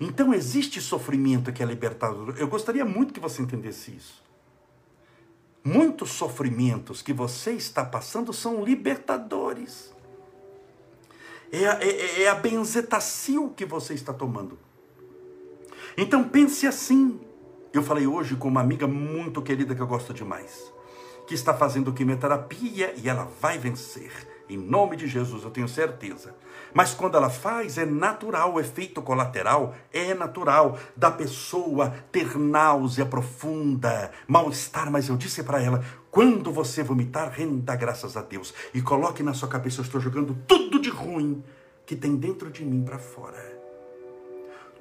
Então 0.00 0.32
existe 0.32 0.80
sofrimento 0.80 1.52
que 1.52 1.62
é 1.62 1.66
libertador. 1.66 2.34
Eu 2.38 2.48
gostaria 2.48 2.84
muito 2.84 3.12
que 3.12 3.20
você 3.20 3.42
entendesse 3.42 3.94
isso. 3.94 4.22
Muitos 5.64 6.10
sofrimentos 6.10 7.02
que 7.02 7.12
você 7.12 7.52
está 7.52 7.84
passando 7.84 8.32
são 8.32 8.64
libertadores. 8.64 9.92
É 11.50 11.64
é, 11.64 12.22
é 12.22 12.28
a 12.28 12.34
benzetacil 12.34 13.52
que 13.56 13.64
você 13.64 13.94
está 13.94 14.12
tomando. 14.12 14.58
Então 15.96 16.28
pense 16.28 16.66
assim: 16.66 17.20
eu 17.72 17.82
falei 17.82 18.06
hoje 18.06 18.34
com 18.34 18.48
uma 18.48 18.60
amiga 18.60 18.86
muito 18.86 19.42
querida 19.42 19.74
que 19.74 19.80
eu 19.80 19.86
gosto 19.86 20.14
demais, 20.14 20.72
que 21.26 21.34
está 21.34 21.52
fazendo 21.52 21.92
quimioterapia 21.92 22.94
e 22.96 23.08
ela 23.08 23.28
vai 23.40 23.58
vencer. 23.58 24.10
Em 24.48 24.56
nome 24.56 24.96
de 24.96 25.06
Jesus, 25.06 25.44
eu 25.44 25.50
tenho 25.50 25.68
certeza. 25.68 26.34
Mas 26.72 26.94
quando 26.94 27.18
ela 27.18 27.28
faz, 27.28 27.76
é 27.76 27.84
natural, 27.84 28.54
o 28.54 28.60
efeito 28.60 29.02
colateral 29.02 29.74
é 29.92 30.14
natural 30.14 30.78
da 30.96 31.10
pessoa 31.10 31.94
ter 32.10 32.38
náusea 32.38 33.04
profunda, 33.04 34.10
mal-estar. 34.26 34.90
Mas 34.90 35.10
eu 35.10 35.18
disse 35.18 35.42
para 35.42 35.62
ela: 35.62 35.84
quando 36.10 36.50
você 36.50 36.82
vomitar, 36.82 37.30
renda 37.30 37.76
graças 37.76 38.16
a 38.16 38.22
Deus 38.22 38.54
e 38.72 38.80
coloque 38.80 39.22
na 39.22 39.34
sua 39.34 39.48
cabeça: 39.48 39.80
eu 39.80 39.84
estou 39.84 40.00
jogando 40.00 40.34
tudo 40.46 40.80
de 40.80 40.88
ruim 40.88 41.44
que 41.84 41.94
tem 41.94 42.16
dentro 42.16 42.50
de 42.50 42.64
mim 42.64 42.82
para 42.82 42.98
fora 42.98 43.57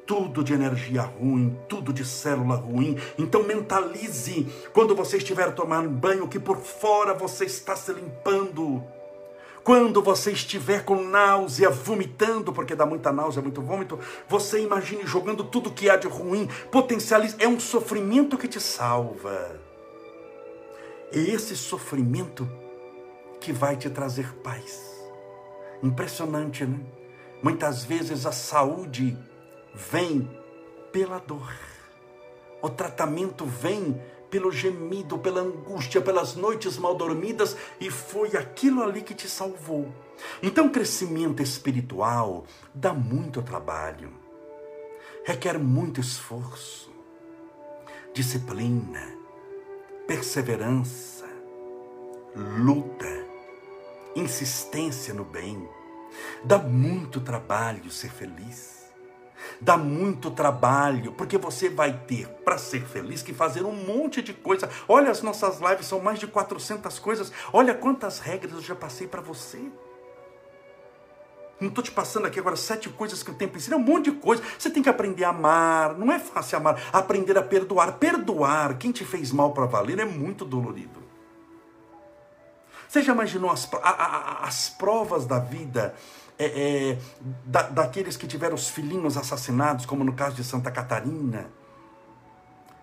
tudo 0.07 0.41
de 0.43 0.53
energia 0.53 1.01
ruim, 1.01 1.59
tudo 1.67 1.91
de 1.91 2.05
célula 2.05 2.55
ruim. 2.55 2.97
Então 3.17 3.43
mentalize 3.43 4.47
quando 4.73 4.95
você 4.95 5.17
estiver 5.17 5.53
tomando 5.53 5.89
banho 5.89 6.27
que 6.27 6.39
por 6.39 6.57
fora 6.57 7.13
você 7.13 7.43
está 7.45 7.75
se 7.75 7.91
limpando. 7.91 8.81
Quando 9.63 10.01
você 10.01 10.31
estiver 10.31 10.85
com 10.85 11.03
náusea, 11.03 11.69
vomitando, 11.69 12.53
porque 12.53 12.73
dá 12.73 12.85
muita 12.85 13.11
náusea, 13.11 13.41
muito 13.41 13.61
vômito, 13.61 13.99
você 14.29 14.61
imagine 14.61 15.05
jogando 15.05 15.43
tudo 15.43 15.73
que 15.73 15.89
há 15.89 15.97
de 15.97 16.07
ruim, 16.07 16.47
potencialize, 16.71 17.35
é 17.37 17.49
um 17.49 17.59
sofrimento 17.59 18.37
que 18.37 18.47
te 18.47 18.61
salva. 18.61 19.59
É 21.11 21.19
esse 21.19 21.53
sofrimento 21.57 22.49
que 23.41 23.51
vai 23.51 23.75
te 23.75 23.89
trazer 23.89 24.33
paz. 24.35 24.81
Impressionante, 25.83 26.65
né? 26.65 26.79
Muitas 27.43 27.83
vezes 27.83 28.25
a 28.25 28.31
saúde 28.31 29.17
vem 29.77 30.27
pela 30.91 31.19
dor. 31.19 31.53
O 32.61 32.69
tratamento 32.69 33.45
vem 33.45 34.01
pelo 34.29 34.51
gemido, 34.51 35.19
pela 35.19 35.39
angústia, 35.41 36.01
pelas 36.01 36.35
noites 36.35 36.77
mal 36.77 36.95
dormidas, 36.95 37.55
e 37.79 37.89
foi 37.89 38.35
aquilo 38.35 38.81
ali 38.81 39.01
que 39.01 39.13
te 39.13 39.29
salvou. 39.29 39.93
Então, 40.41 40.67
crescimento 40.67 41.43
espiritual 41.43 42.45
dá 42.73 42.91
muito 42.91 43.41
trabalho, 43.41 44.11
requer 45.23 45.59
muito 45.59 46.01
esforço, 46.01 46.91
disciplina, 48.13 49.15
perseverança, 50.07 51.27
luta, 52.35 53.25
insistência 54.15 55.13
no 55.13 55.23
bem. 55.23 55.69
Dá 56.43 56.57
muito 56.57 57.21
trabalho 57.21 57.91
ser 57.91 58.09
feliz. 58.09 58.76
Dá 59.59 59.77
muito 59.77 60.31
trabalho, 60.31 61.11
porque 61.13 61.37
você 61.37 61.69
vai 61.69 61.93
ter, 61.93 62.27
para 62.27 62.57
ser 62.57 62.85
feliz, 62.85 63.21
que 63.21 63.33
fazer 63.33 63.63
um 63.63 63.73
monte 63.73 64.21
de 64.21 64.33
coisa. 64.33 64.69
Olha, 64.87 65.09
as 65.09 65.21
nossas 65.21 65.59
lives 65.59 65.85
são 65.85 65.99
mais 65.99 66.19
de 66.19 66.27
400 66.27 66.99
coisas. 66.99 67.31
Olha 67.51 67.73
quantas 67.73 68.19
regras 68.19 68.53
eu 68.53 68.61
já 68.61 68.75
passei 68.75 69.07
para 69.07 69.21
você. 69.21 69.59
Não 71.59 71.69
estou 71.69 71.83
te 71.83 71.91
passando 71.91 72.27
aqui 72.27 72.39
agora 72.39 72.55
sete 72.55 72.87
coisas 72.87 73.23
que 73.23 73.31
o 73.31 73.33
tempo 73.33 73.57
ensina, 73.57 73.77
um 73.77 73.79
monte 73.79 74.11
de 74.11 74.17
coisa. 74.17 74.43
Você 74.59 74.69
tem 74.69 74.83
que 74.83 74.89
aprender 74.89 75.23
a 75.23 75.29
amar, 75.29 75.97
não 75.97 76.11
é 76.11 76.19
fácil 76.19 76.57
amar, 76.57 76.79
aprender 76.93 77.35
a 77.35 77.41
perdoar. 77.41 77.93
Perdoar 77.93 78.77
quem 78.77 78.91
te 78.91 79.03
fez 79.03 79.31
mal 79.31 79.51
para 79.53 79.65
valer 79.65 79.97
é 79.97 80.05
muito 80.05 80.45
dolorido. 80.45 81.03
Você 82.87 83.01
já 83.01 83.11
imaginou 83.11 83.49
as, 83.49 83.67
a, 83.73 83.89
a, 83.89 84.47
as 84.47 84.69
provas 84.69 85.25
da 85.25 85.39
vida 85.39 85.95
é, 86.39 86.45
é, 86.45 86.97
da, 87.45 87.63
daqueles 87.63 88.15
que 88.15 88.27
tiveram 88.27 88.55
os 88.55 88.69
filhinhos 88.69 89.17
assassinados, 89.17 89.85
como 89.85 90.03
no 90.03 90.13
caso 90.13 90.35
de 90.35 90.43
Santa 90.43 90.69
Catarina. 90.69 91.47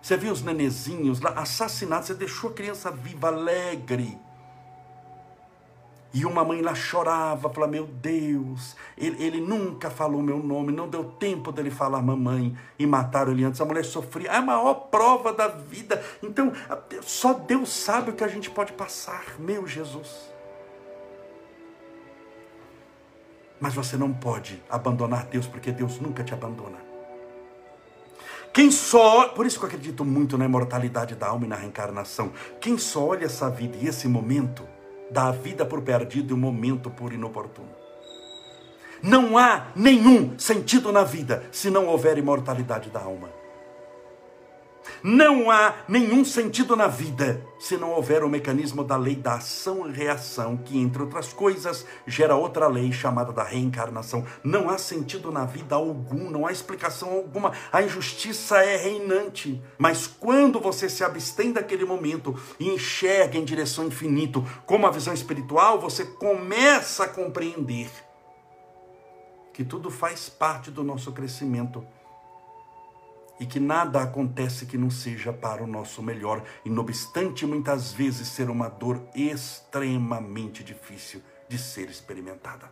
Você 0.01 0.17
viu 0.17 0.31
os 0.31 0.41
nenezinhos 0.41 1.19
lá 1.19 1.31
assassinados, 1.31 2.07
você 2.07 2.13
deixou 2.13 2.51
a 2.51 2.53
criança 2.53 2.91
viva, 2.91 3.27
alegre. 3.27 4.17
E 6.13 6.25
uma 6.25 6.45
mãe 6.45 6.61
lá 6.61 6.75
chorava, 6.75 7.49
falava: 7.49 7.71
Meu 7.71 7.87
Deus, 7.87 8.75
ele, 8.97 9.21
ele, 9.21 9.41
nunca 9.41 9.89
falou 9.89 10.21
meu 10.21 10.37
nome, 10.37 10.71
não 10.71 10.87
deu 10.87 11.03
tempo 11.03 11.51
dele 11.51 11.71
falar 11.71 12.01
mamãe, 12.01 12.55
e 12.77 12.85
mataram 12.85 13.31
ele 13.31 13.43
antes. 13.43 13.59
A 13.59 13.65
mulher 13.65 13.83
sofria, 13.83 14.29
é 14.29 14.37
a 14.37 14.41
maior 14.41 14.75
prova 14.91 15.33
da 15.33 15.47
vida. 15.47 16.01
Então, 16.21 16.53
só 17.01 17.33
Deus 17.33 17.69
sabe 17.69 18.11
o 18.11 18.13
que 18.13 18.23
a 18.23 18.27
gente 18.29 18.49
pode 18.49 18.73
passar, 18.73 19.35
meu 19.39 19.67
Jesus. 19.67 20.34
Mas 23.65 23.73
você 23.73 23.97
não 23.97 24.13
pode 24.13 24.61
abandonar 24.69 25.25
Deus, 25.25 25.47
porque 25.47 25.71
Deus 25.71 25.99
nunca 25.99 26.23
te 26.23 26.35
abandona. 26.35 26.77
Quem 28.53 28.69
só, 28.69 29.29
por 29.29 29.43
isso 29.43 29.57
que 29.57 29.65
eu 29.65 29.67
acredito 29.69 30.05
muito 30.05 30.37
na 30.37 30.45
imortalidade 30.45 31.15
da 31.15 31.29
alma 31.29 31.47
e 31.47 31.49
na 31.49 31.55
reencarnação. 31.55 32.31
Quem 32.61 32.77
só 32.77 33.07
olha 33.07 33.25
essa 33.25 33.49
vida 33.49 33.75
e 33.81 33.87
esse 33.87 34.07
momento, 34.07 34.67
dá 35.09 35.29
a 35.29 35.31
vida 35.31 35.65
por 35.65 35.81
perdido 35.81 36.29
e 36.29 36.33
o 36.35 36.37
momento 36.37 36.91
por 36.91 37.11
inoportuno. 37.11 37.71
Não 39.01 39.35
há 39.35 39.65
nenhum 39.75 40.37
sentido 40.37 40.91
na 40.91 41.03
vida 41.03 41.49
se 41.51 41.71
não 41.71 41.87
houver 41.87 42.19
imortalidade 42.19 42.91
da 42.91 43.01
alma. 43.01 43.29
Não 45.03 45.51
há 45.51 45.75
nenhum 45.87 46.25
sentido 46.25 46.75
na 46.75 46.87
vida 46.87 47.45
se 47.59 47.77
não 47.77 47.91
houver 47.91 48.23
o 48.23 48.29
mecanismo 48.29 48.83
da 48.83 48.97
lei 48.97 49.15
da 49.15 49.35
ação 49.35 49.87
e 49.87 49.91
reação, 49.91 50.57
que, 50.57 50.77
entre 50.77 51.01
outras 51.01 51.31
coisas, 51.33 51.85
gera 52.05 52.35
outra 52.35 52.67
lei 52.67 52.91
chamada 52.91 53.31
da 53.31 53.43
reencarnação. 53.43 54.25
Não 54.43 54.69
há 54.69 54.77
sentido 54.77 55.31
na 55.31 55.45
vida 55.45 55.75
algum, 55.75 56.29
não 56.29 56.45
há 56.45 56.51
explicação 56.51 57.11
alguma. 57.11 57.51
A 57.71 57.81
injustiça 57.81 58.57
é 58.63 58.77
reinante. 58.77 59.61
Mas 59.77 60.07
quando 60.07 60.59
você 60.59 60.89
se 60.89 61.03
abstém 61.03 61.51
daquele 61.51 61.85
momento 61.85 62.35
e 62.59 62.69
enxerga 62.69 63.37
em 63.37 63.45
direção 63.45 63.85
infinito, 63.85 64.45
como 64.65 64.85
a 64.85 64.91
visão 64.91 65.13
espiritual, 65.13 65.79
você 65.79 66.05
começa 66.05 67.05
a 67.05 67.07
compreender 67.07 67.89
que 69.53 69.63
tudo 69.63 69.89
faz 69.89 70.27
parte 70.27 70.69
do 70.69 70.83
nosso 70.83 71.13
crescimento 71.13 71.85
e 73.39 73.45
que 73.45 73.59
nada 73.59 74.01
acontece 74.01 74.65
que 74.65 74.77
não 74.77 74.89
seja 74.89 75.33
para 75.33 75.63
o 75.63 75.67
nosso 75.67 76.01
melhor, 76.01 76.43
e 76.63 76.69
não 76.69 76.83
obstante 76.83 77.45
muitas 77.45 77.91
vezes 77.91 78.27
ser 78.27 78.49
uma 78.49 78.69
dor 78.69 79.01
extremamente 79.13 80.63
difícil 80.63 81.21
de 81.47 81.57
ser 81.57 81.89
experimentada. 81.89 82.71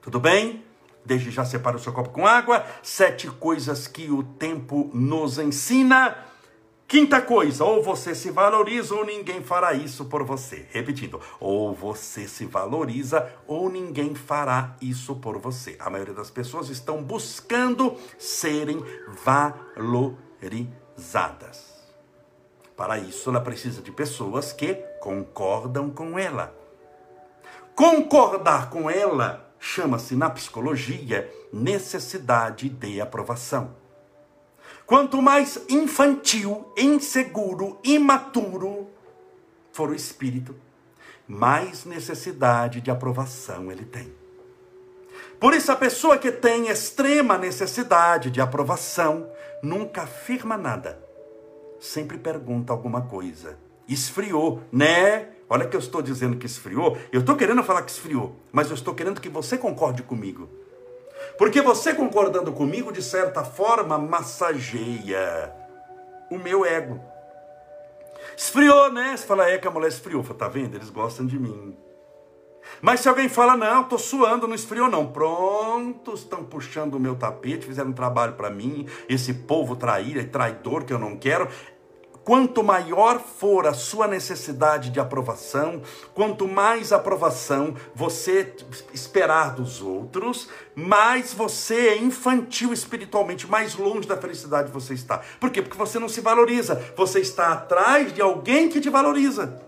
Tudo 0.00 0.20
bem? 0.20 0.64
Desde 1.04 1.30
já 1.30 1.44
separa 1.44 1.76
o 1.76 1.80
seu 1.80 1.92
copo 1.92 2.10
com 2.10 2.26
água. 2.26 2.64
Sete 2.82 3.26
coisas 3.28 3.86
que 3.86 4.10
o 4.10 4.22
tempo 4.22 4.90
nos 4.94 5.38
ensina 5.38 6.16
Quinta 6.86 7.22
coisa, 7.22 7.64
ou 7.64 7.82
você 7.82 8.14
se 8.14 8.30
valoriza 8.30 8.94
ou 8.94 9.06
ninguém 9.06 9.42
fará 9.42 9.72
isso 9.72 10.04
por 10.04 10.22
você. 10.22 10.66
Repetindo, 10.70 11.18
ou 11.40 11.74
você 11.74 12.28
se 12.28 12.44
valoriza 12.44 13.32
ou 13.46 13.70
ninguém 13.70 14.14
fará 14.14 14.76
isso 14.80 15.16
por 15.16 15.38
você. 15.38 15.76
A 15.78 15.88
maioria 15.88 16.14
das 16.14 16.30
pessoas 16.30 16.68
estão 16.68 17.02
buscando 17.02 17.96
serem 18.18 18.84
valorizadas. 19.24 21.72
Para 22.76 22.98
isso, 22.98 23.30
ela 23.30 23.40
precisa 23.40 23.80
de 23.80 23.90
pessoas 23.90 24.52
que 24.52 24.74
concordam 25.00 25.88
com 25.90 26.18
ela. 26.18 26.54
Concordar 27.74 28.68
com 28.68 28.90
ela 28.90 29.50
chama-se 29.58 30.14
na 30.14 30.28
psicologia 30.28 31.32
necessidade 31.52 32.68
de 32.68 33.00
aprovação. 33.00 33.83
Quanto 34.86 35.22
mais 35.22 35.60
infantil, 35.68 36.66
inseguro, 36.76 37.78
imaturo 37.82 38.88
for 39.72 39.90
o 39.90 39.94
espírito, 39.94 40.54
mais 41.26 41.84
necessidade 41.84 42.80
de 42.80 42.90
aprovação 42.90 43.72
ele 43.72 43.84
tem. 43.84 44.12
Por 45.40 45.54
isso, 45.54 45.72
a 45.72 45.76
pessoa 45.76 46.18
que 46.18 46.30
tem 46.30 46.68
extrema 46.68 47.38
necessidade 47.38 48.30
de 48.30 48.40
aprovação 48.40 49.28
nunca 49.62 50.02
afirma 50.02 50.56
nada, 50.56 51.02
sempre 51.80 52.18
pergunta 52.18 52.72
alguma 52.72 53.02
coisa. 53.02 53.58
Esfriou, 53.88 54.62
né? 54.70 55.30
Olha 55.48 55.66
que 55.66 55.76
eu 55.76 55.80
estou 55.80 56.00
dizendo 56.00 56.36
que 56.36 56.46
esfriou. 56.46 56.96
Eu 57.12 57.20
estou 57.20 57.36
querendo 57.36 57.62
falar 57.62 57.82
que 57.82 57.90
esfriou, 57.90 58.36
mas 58.52 58.68
eu 58.68 58.74
estou 58.74 58.94
querendo 58.94 59.20
que 59.20 59.28
você 59.28 59.58
concorde 59.58 60.02
comigo. 60.02 60.48
Porque 61.36 61.60
você 61.60 61.94
concordando 61.94 62.52
comigo, 62.52 62.92
de 62.92 63.02
certa 63.02 63.42
forma, 63.42 63.98
massageia 63.98 65.52
o 66.30 66.38
meu 66.38 66.64
ego. 66.64 67.00
Esfriou, 68.36 68.92
né? 68.92 69.16
Você 69.16 69.26
fala, 69.26 69.48
é 69.48 69.58
que 69.58 69.66
a 69.66 69.70
mulher 69.70 69.88
esfriou. 69.88 70.22
Fala, 70.22 70.38
tá 70.38 70.48
vendo? 70.48 70.76
Eles 70.76 70.90
gostam 70.90 71.26
de 71.26 71.38
mim. 71.38 71.76
Mas 72.80 73.00
se 73.00 73.08
alguém 73.08 73.28
fala, 73.28 73.56
não, 73.56 73.84
tô 73.84 73.98
suando, 73.98 74.48
não 74.48 74.54
esfriou 74.54 74.88
não. 74.88 75.06
Pronto, 75.06 76.14
estão 76.14 76.44
puxando 76.44 76.94
o 76.94 77.00
meu 77.00 77.14
tapete, 77.14 77.66
fizeram 77.66 77.90
um 77.90 77.94
trabalho 77.94 78.34
para 78.34 78.50
mim, 78.50 78.86
esse 79.08 79.34
povo 79.34 79.76
traíra 79.76 80.20
e 80.20 80.26
traidor 80.26 80.84
que 80.84 80.92
eu 80.92 80.98
não 80.98 81.16
quero. 81.16 81.48
Quanto 82.24 82.62
maior 82.62 83.20
for 83.20 83.66
a 83.66 83.74
sua 83.74 84.08
necessidade 84.08 84.88
de 84.88 84.98
aprovação, 84.98 85.82
quanto 86.14 86.48
mais 86.48 86.90
aprovação 86.90 87.74
você 87.94 88.54
esperar 88.94 89.54
dos 89.54 89.82
outros, 89.82 90.48
mais 90.74 91.34
você 91.34 91.88
é 91.88 91.98
infantil 91.98 92.72
espiritualmente, 92.72 93.46
mais 93.46 93.76
longe 93.76 94.08
da 94.08 94.16
felicidade 94.16 94.72
você 94.72 94.94
está. 94.94 95.20
Por 95.38 95.50
quê? 95.50 95.60
Porque 95.60 95.76
você 95.76 95.98
não 95.98 96.08
se 96.08 96.22
valoriza. 96.22 96.82
Você 96.96 97.20
está 97.20 97.52
atrás 97.52 98.12
de 98.14 98.22
alguém 98.22 98.70
que 98.70 98.80
te 98.80 98.88
valoriza. 98.88 99.62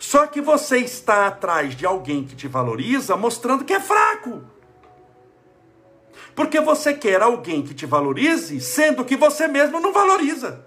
Só 0.00 0.26
que 0.26 0.40
você 0.40 0.78
está 0.78 1.28
atrás 1.28 1.76
de 1.76 1.86
alguém 1.86 2.24
que 2.24 2.34
te 2.34 2.48
valoriza, 2.48 3.16
mostrando 3.16 3.64
que 3.64 3.72
é 3.72 3.80
fraco. 3.80 4.42
Porque 6.34 6.60
você 6.60 6.92
quer 6.94 7.22
alguém 7.22 7.62
que 7.62 7.74
te 7.74 7.86
valorize, 7.86 8.60
sendo 8.60 9.04
que 9.04 9.16
você 9.16 9.46
mesmo 9.46 9.80
não 9.80 9.92
valoriza. 9.92 10.64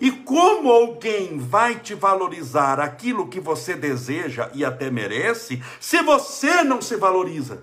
E 0.00 0.10
como 0.10 0.70
alguém 0.70 1.38
vai 1.38 1.78
te 1.78 1.94
valorizar 1.94 2.80
aquilo 2.80 3.28
que 3.28 3.38
você 3.38 3.74
deseja 3.74 4.50
e 4.54 4.64
até 4.64 4.90
merece, 4.90 5.62
se 5.78 6.02
você 6.02 6.64
não 6.64 6.80
se 6.80 6.96
valoriza? 6.96 7.62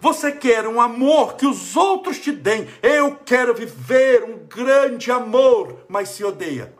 Você 0.00 0.30
quer 0.30 0.68
um 0.68 0.80
amor 0.80 1.34
que 1.34 1.44
os 1.44 1.76
outros 1.76 2.18
te 2.20 2.30
deem. 2.30 2.68
Eu 2.80 3.16
quero 3.16 3.52
viver 3.52 4.22
um 4.22 4.46
grande 4.46 5.10
amor, 5.10 5.84
mas 5.88 6.10
se 6.10 6.22
odeia. 6.22 6.72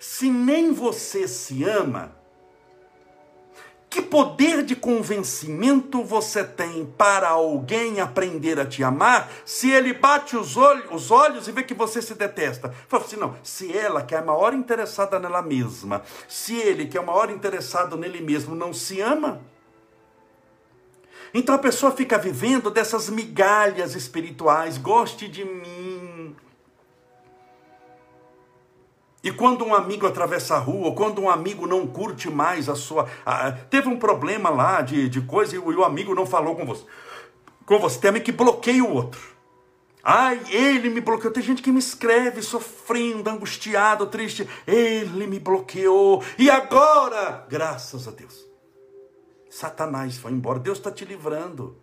Se 0.00 0.28
nem 0.28 0.72
você 0.72 1.28
se 1.28 1.62
ama, 1.62 2.16
poder 4.12 4.62
de 4.62 4.76
convencimento 4.76 6.04
você 6.04 6.44
tem 6.44 6.84
para 6.84 7.30
alguém 7.30 7.98
aprender 7.98 8.60
a 8.60 8.66
te 8.66 8.84
amar 8.84 9.32
se 9.42 9.70
ele 9.70 9.94
bate 9.94 10.36
os 10.36 10.54
olhos, 10.54 10.84
os 10.90 11.10
olhos 11.10 11.48
e 11.48 11.52
vê 11.52 11.62
que 11.62 11.72
você 11.72 12.02
se 12.02 12.14
detesta? 12.14 12.74
Fala 12.88 13.04
assim: 13.04 13.16
não, 13.16 13.34
se 13.42 13.74
ela, 13.74 14.02
que 14.02 14.14
é 14.14 14.18
a 14.18 14.22
maior 14.22 14.52
interessada 14.52 15.18
nela 15.18 15.40
mesma, 15.40 16.02
se 16.28 16.54
ele, 16.54 16.88
que 16.88 16.98
é 16.98 17.00
o 17.00 17.06
maior 17.06 17.30
interessado 17.30 17.96
nele 17.96 18.20
mesmo, 18.20 18.54
não 18.54 18.74
se 18.74 19.00
ama, 19.00 19.40
então 21.34 21.54
a 21.54 21.58
pessoa 21.58 21.90
fica 21.90 22.18
vivendo 22.18 22.70
dessas 22.70 23.08
migalhas 23.08 23.94
espirituais, 23.94 24.76
goste 24.76 25.26
de 25.26 25.42
mim, 25.42 25.91
e 29.22 29.30
quando 29.30 29.64
um 29.64 29.74
amigo 29.74 30.06
atravessa 30.06 30.56
a 30.56 30.58
rua, 30.58 30.86
ou 30.86 30.94
quando 30.94 31.20
um 31.20 31.30
amigo 31.30 31.66
não 31.66 31.86
curte 31.86 32.28
mais 32.28 32.68
a 32.68 32.74
sua. 32.74 33.08
A, 33.24 33.52
teve 33.52 33.88
um 33.88 33.96
problema 33.96 34.50
lá 34.50 34.80
de, 34.80 35.08
de 35.08 35.20
coisa 35.20 35.54
e 35.54 35.58
o, 35.58 35.72
e 35.72 35.76
o 35.76 35.84
amigo 35.84 36.14
não 36.14 36.26
falou 36.26 36.56
com 36.56 36.66
você. 36.66 36.84
Com 37.64 37.78
você, 37.78 38.00
teme 38.00 38.20
que 38.20 38.32
bloqueie 38.32 38.82
o 38.82 38.92
outro. 38.92 39.32
Ai, 40.02 40.40
ele 40.50 40.90
me 40.90 41.00
bloqueou. 41.00 41.32
Tem 41.32 41.42
gente 41.42 41.62
que 41.62 41.70
me 41.70 41.78
escreve 41.78 42.42
sofrendo, 42.42 43.30
angustiado, 43.30 44.06
triste. 44.06 44.48
Ele 44.66 45.28
me 45.28 45.38
bloqueou. 45.38 46.24
E 46.36 46.50
agora? 46.50 47.46
Graças 47.48 48.08
a 48.08 48.10
Deus. 48.10 48.44
Satanás 49.48 50.16
foi 50.16 50.32
embora. 50.32 50.58
Deus 50.58 50.78
está 50.78 50.90
te 50.90 51.04
livrando. 51.04 51.76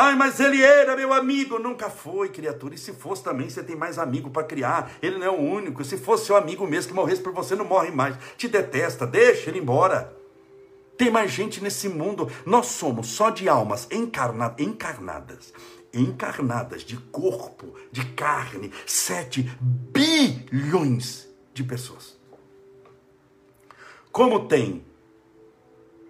Ai, 0.00 0.14
mas 0.14 0.38
ele 0.38 0.62
era 0.62 0.94
meu 0.94 1.12
amigo. 1.12 1.58
Nunca 1.58 1.90
foi, 1.90 2.28
criatura. 2.28 2.72
E 2.72 2.78
se 2.78 2.92
fosse 2.92 3.24
também, 3.24 3.50
você 3.50 3.64
tem 3.64 3.74
mais 3.74 3.98
amigo 3.98 4.30
para 4.30 4.44
criar. 4.44 4.92
Ele 5.02 5.18
não 5.18 5.26
é 5.26 5.30
o 5.30 5.40
único. 5.40 5.84
Se 5.84 5.98
fosse 5.98 6.26
seu 6.26 6.36
amigo 6.36 6.64
mesmo 6.68 6.90
que 6.90 6.94
morresse 6.94 7.20
por 7.20 7.32
você, 7.32 7.56
não 7.56 7.64
morre 7.64 7.90
mais. 7.90 8.16
Te 8.36 8.46
detesta, 8.46 9.04
deixa 9.04 9.50
ele 9.50 9.58
embora. 9.58 10.16
Tem 10.96 11.10
mais 11.10 11.32
gente 11.32 11.60
nesse 11.60 11.88
mundo. 11.88 12.30
Nós 12.46 12.66
somos 12.66 13.08
só 13.08 13.30
de 13.30 13.48
almas 13.48 13.88
encarna 13.90 14.54
encarnadas. 14.56 15.52
Encarnadas 15.92 16.84
de 16.84 16.96
corpo, 16.96 17.74
de 17.90 18.04
carne, 18.12 18.72
7 18.86 19.50
bilhões 19.60 21.28
de 21.52 21.64
pessoas. 21.64 22.16
Como 24.12 24.46
tem 24.46 24.84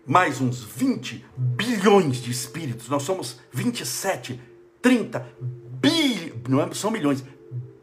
mais 0.08 0.40
uns 0.40 0.64
20 0.64 1.22
bilhões 1.36 2.16
de 2.16 2.30
espíritos. 2.30 2.88
Nós 2.88 3.02
somos 3.02 3.38
27, 3.52 4.40
30 4.80 5.20
bilhões, 5.38 6.42
não 6.48 6.62
é, 6.62 6.74
são 6.74 6.90
milhões, 6.90 7.22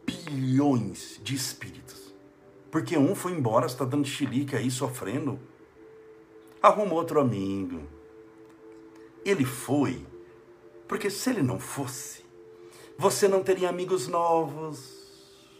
bilhões 0.04 1.20
de 1.22 1.36
espíritos. 1.36 2.12
Porque 2.68 2.98
um 2.98 3.14
foi 3.14 3.30
embora, 3.30 3.66
está 3.66 3.84
dando 3.84 4.08
xilique 4.08 4.56
aí, 4.56 4.68
sofrendo. 4.72 5.38
Arruma 6.60 6.94
outro 6.94 7.20
amigo. 7.20 7.82
Ele 9.24 9.44
foi, 9.44 10.04
porque 10.88 11.08
se 11.08 11.30
ele 11.30 11.42
não 11.42 11.60
fosse, 11.60 12.24
você 12.98 13.28
não 13.28 13.40
teria 13.40 13.68
amigos 13.68 14.08
novos 14.08 14.95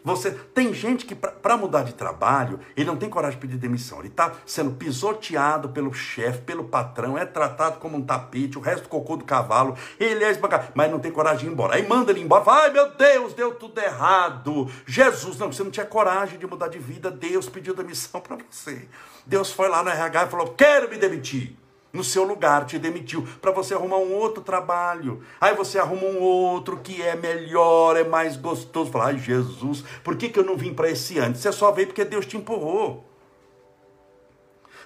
você 0.07 0.31
tem 0.31 0.73
gente 0.73 1.05
que 1.05 1.17
para 1.17 1.57
mudar 1.57 1.83
de 1.83 1.93
trabalho, 1.93 2.61
ele 2.77 2.87
não 2.87 2.97
tem 2.97 3.11
coragem 3.11 3.41
de 3.41 3.45
pedir 3.45 3.59
demissão. 3.59 3.99
Ele 3.99 4.07
está 4.07 4.35
sendo 4.47 4.71
pisoteado 4.71 5.71
pelo 5.71 5.93
chefe, 5.93 6.43
pelo 6.43 6.63
patrão, 6.63 7.19
é 7.19 7.27
tratado 7.27 7.81
como 7.81 7.97
um 7.97 8.03
tapete, 8.03 8.57
o 8.57 8.61
resto 8.61 8.85
do 8.85 8.89
cocô 8.89 9.17
do 9.17 9.25
cavalo, 9.25 9.77
ele 9.99 10.23
é 10.23 10.31
esbancado, 10.31 10.69
mas 10.77 10.93
não 10.93 11.01
tem 11.01 11.11
coragem 11.11 11.41
de 11.41 11.47
ir 11.47 11.53
embora. 11.53 11.75
Aí 11.75 11.85
manda 11.89 12.13
ele 12.13 12.21
embora, 12.21 12.45
fala, 12.45 12.63
ai 12.63 12.71
meu 12.71 12.89
Deus, 12.93 13.35
deu 13.35 13.57
tudo 13.57 13.81
errado. 13.81 14.71
Jesus, 14.87 15.39
não, 15.39 15.51
você 15.51 15.65
não 15.65 15.73
tinha 15.73 15.85
coragem 15.85 16.39
de 16.39 16.47
mudar 16.47 16.69
de 16.69 16.79
vida, 16.79 17.11
Deus 17.11 17.49
pediu 17.49 17.75
demissão 17.75 18.21
para 18.21 18.37
você. 18.37 18.89
Deus 19.27 19.51
foi 19.51 19.69
lá 19.69 19.83
no 19.83 19.91
RH 19.91 20.27
e 20.27 20.31
falou, 20.31 20.55
quero 20.55 20.89
me 20.89 20.99
demitir 20.99 21.57
no 21.93 22.05
seu 22.05 22.25
lugar, 22.25 22.67
te 22.67 22.79
demitiu, 22.79 23.27
para 23.41 23.51
você 23.51 23.75
arrumar 23.75 23.99
um 23.99 24.13
outro 24.15 24.43
trabalho. 24.43 25.23
Aí 25.41 25.55
você 25.55 25.79
arruma 25.79 26.05
um 26.05 26.21
outro 26.21 26.79
que 26.79 27.03
é 27.03 27.17
melhor, 27.17 27.97
é 27.97 28.05
mais 28.05 28.37
gostoso. 28.37 28.91
Fala, 28.91 29.07
ai 29.07 29.19
Jesus, 29.19 29.83
por 30.05 30.17
que, 30.17 30.29
que 30.29 30.39
eu 30.39 30.45
não 30.45 30.57
vim 30.57 30.75
para 30.75 30.91
esse 30.91 31.19
antes? 31.19 31.41
Você 31.41 31.53
só 31.53 31.73
veio 31.73 31.89
porque 31.89 32.05
Deus 32.05 32.27
te 32.27 32.37
empurrou. 32.37 33.05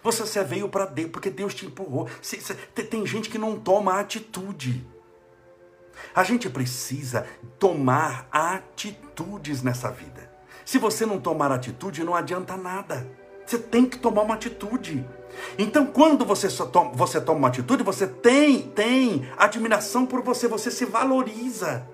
Você 0.03 0.25
só 0.25 0.43
veio 0.45 0.69
para 0.69 0.87
Deus 0.87 1.11
porque 1.11 1.31
Deus 1.31 1.53
te 1.53 1.67
empurrou. 1.67 2.09
Tem 2.75 3.07
gente 3.07 3.29
que 3.29 3.39
não 3.39 3.59
toma 3.59 3.99
atitude. 3.99 4.87
A 6.15 6.25
gente 6.25 6.49
precisa 6.49 7.27
tomar 7.59 8.27
atitudes 8.33 9.63
nessa 9.63 9.91
vida. 9.91 10.31
Se 10.65 10.79
você 10.79 11.05
não 11.05 11.21
tomar 11.21 11.53
atitude, 11.53 12.05
não 12.05 12.15
adianta 12.15 12.57
nada. 12.57 13.07
Você 13.45 13.59
tem 13.59 13.85
que 13.87 13.99
tomar 13.99 14.23
uma 14.23 14.35
atitude. 14.35 15.05
Então, 15.59 15.87
quando 15.87 16.25
você, 16.25 16.49
toma, 16.67 16.93
você 16.93 17.21
toma 17.21 17.39
uma 17.39 17.49
atitude, 17.49 17.83
você 17.83 18.07
tem, 18.07 18.63
tem 18.63 19.29
admiração 19.37 20.07
por 20.07 20.23
você, 20.23 20.49
você 20.49 20.71
se 20.71 20.85
valoriza. 20.85 21.87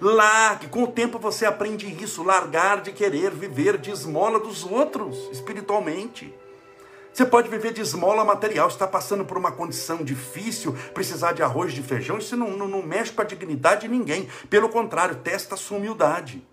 Largue, 0.00 0.68
com 0.68 0.82
o 0.82 0.86
tempo 0.86 1.18
você 1.18 1.46
aprende 1.46 1.86
isso, 2.02 2.22
largar 2.22 2.82
de 2.82 2.92
querer 2.92 3.30
viver 3.30 3.78
de 3.78 3.90
esmola 3.90 4.38
dos 4.38 4.64
outros, 4.64 5.16
espiritualmente. 5.32 6.34
Você 7.12 7.26
pode 7.26 7.48
viver 7.48 7.72
de 7.72 7.80
esmola 7.80 8.24
material, 8.24 8.68
está 8.68 8.86
passando 8.86 9.24
por 9.24 9.36
uma 9.36 9.50
condição 9.50 9.98
difícil, 10.04 10.76
precisar 10.94 11.32
de 11.32 11.42
arroz, 11.42 11.72
de 11.72 11.82
feijão, 11.82 12.18
isso 12.18 12.36
não, 12.36 12.50
não, 12.50 12.68
não 12.68 12.82
mexe 12.82 13.12
com 13.12 13.20
a 13.22 13.24
dignidade 13.24 13.82
de 13.82 13.88
ninguém. 13.88 14.28
Pelo 14.48 14.68
contrário, 14.68 15.16
testa 15.16 15.54
a 15.54 15.58
sua 15.58 15.78
humildade. 15.78 16.46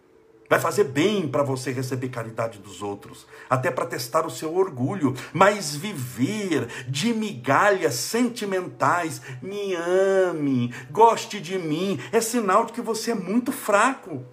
Vai 0.49 0.59
fazer 0.59 0.85
bem 0.85 1.27
para 1.27 1.43
você 1.43 1.71
receber 1.71 2.07
caridade 2.07 2.59
dos 2.59 2.81
outros, 2.81 3.27
até 3.49 3.69
para 3.69 3.85
testar 3.85 4.25
o 4.25 4.29
seu 4.29 4.55
orgulho. 4.55 5.13
Mas 5.33 5.75
viver 5.75 6.67
de 6.87 7.13
migalhas 7.13 7.95
sentimentais, 7.95 9.21
me 9.41 9.75
ame, 9.75 10.73
goste 10.89 11.41
de 11.41 11.57
mim, 11.57 11.99
é 12.13 12.21
sinal 12.21 12.65
de 12.65 12.71
que 12.71 12.81
você 12.81 13.11
é 13.11 13.15
muito 13.15 13.51
fraco. 13.51 14.25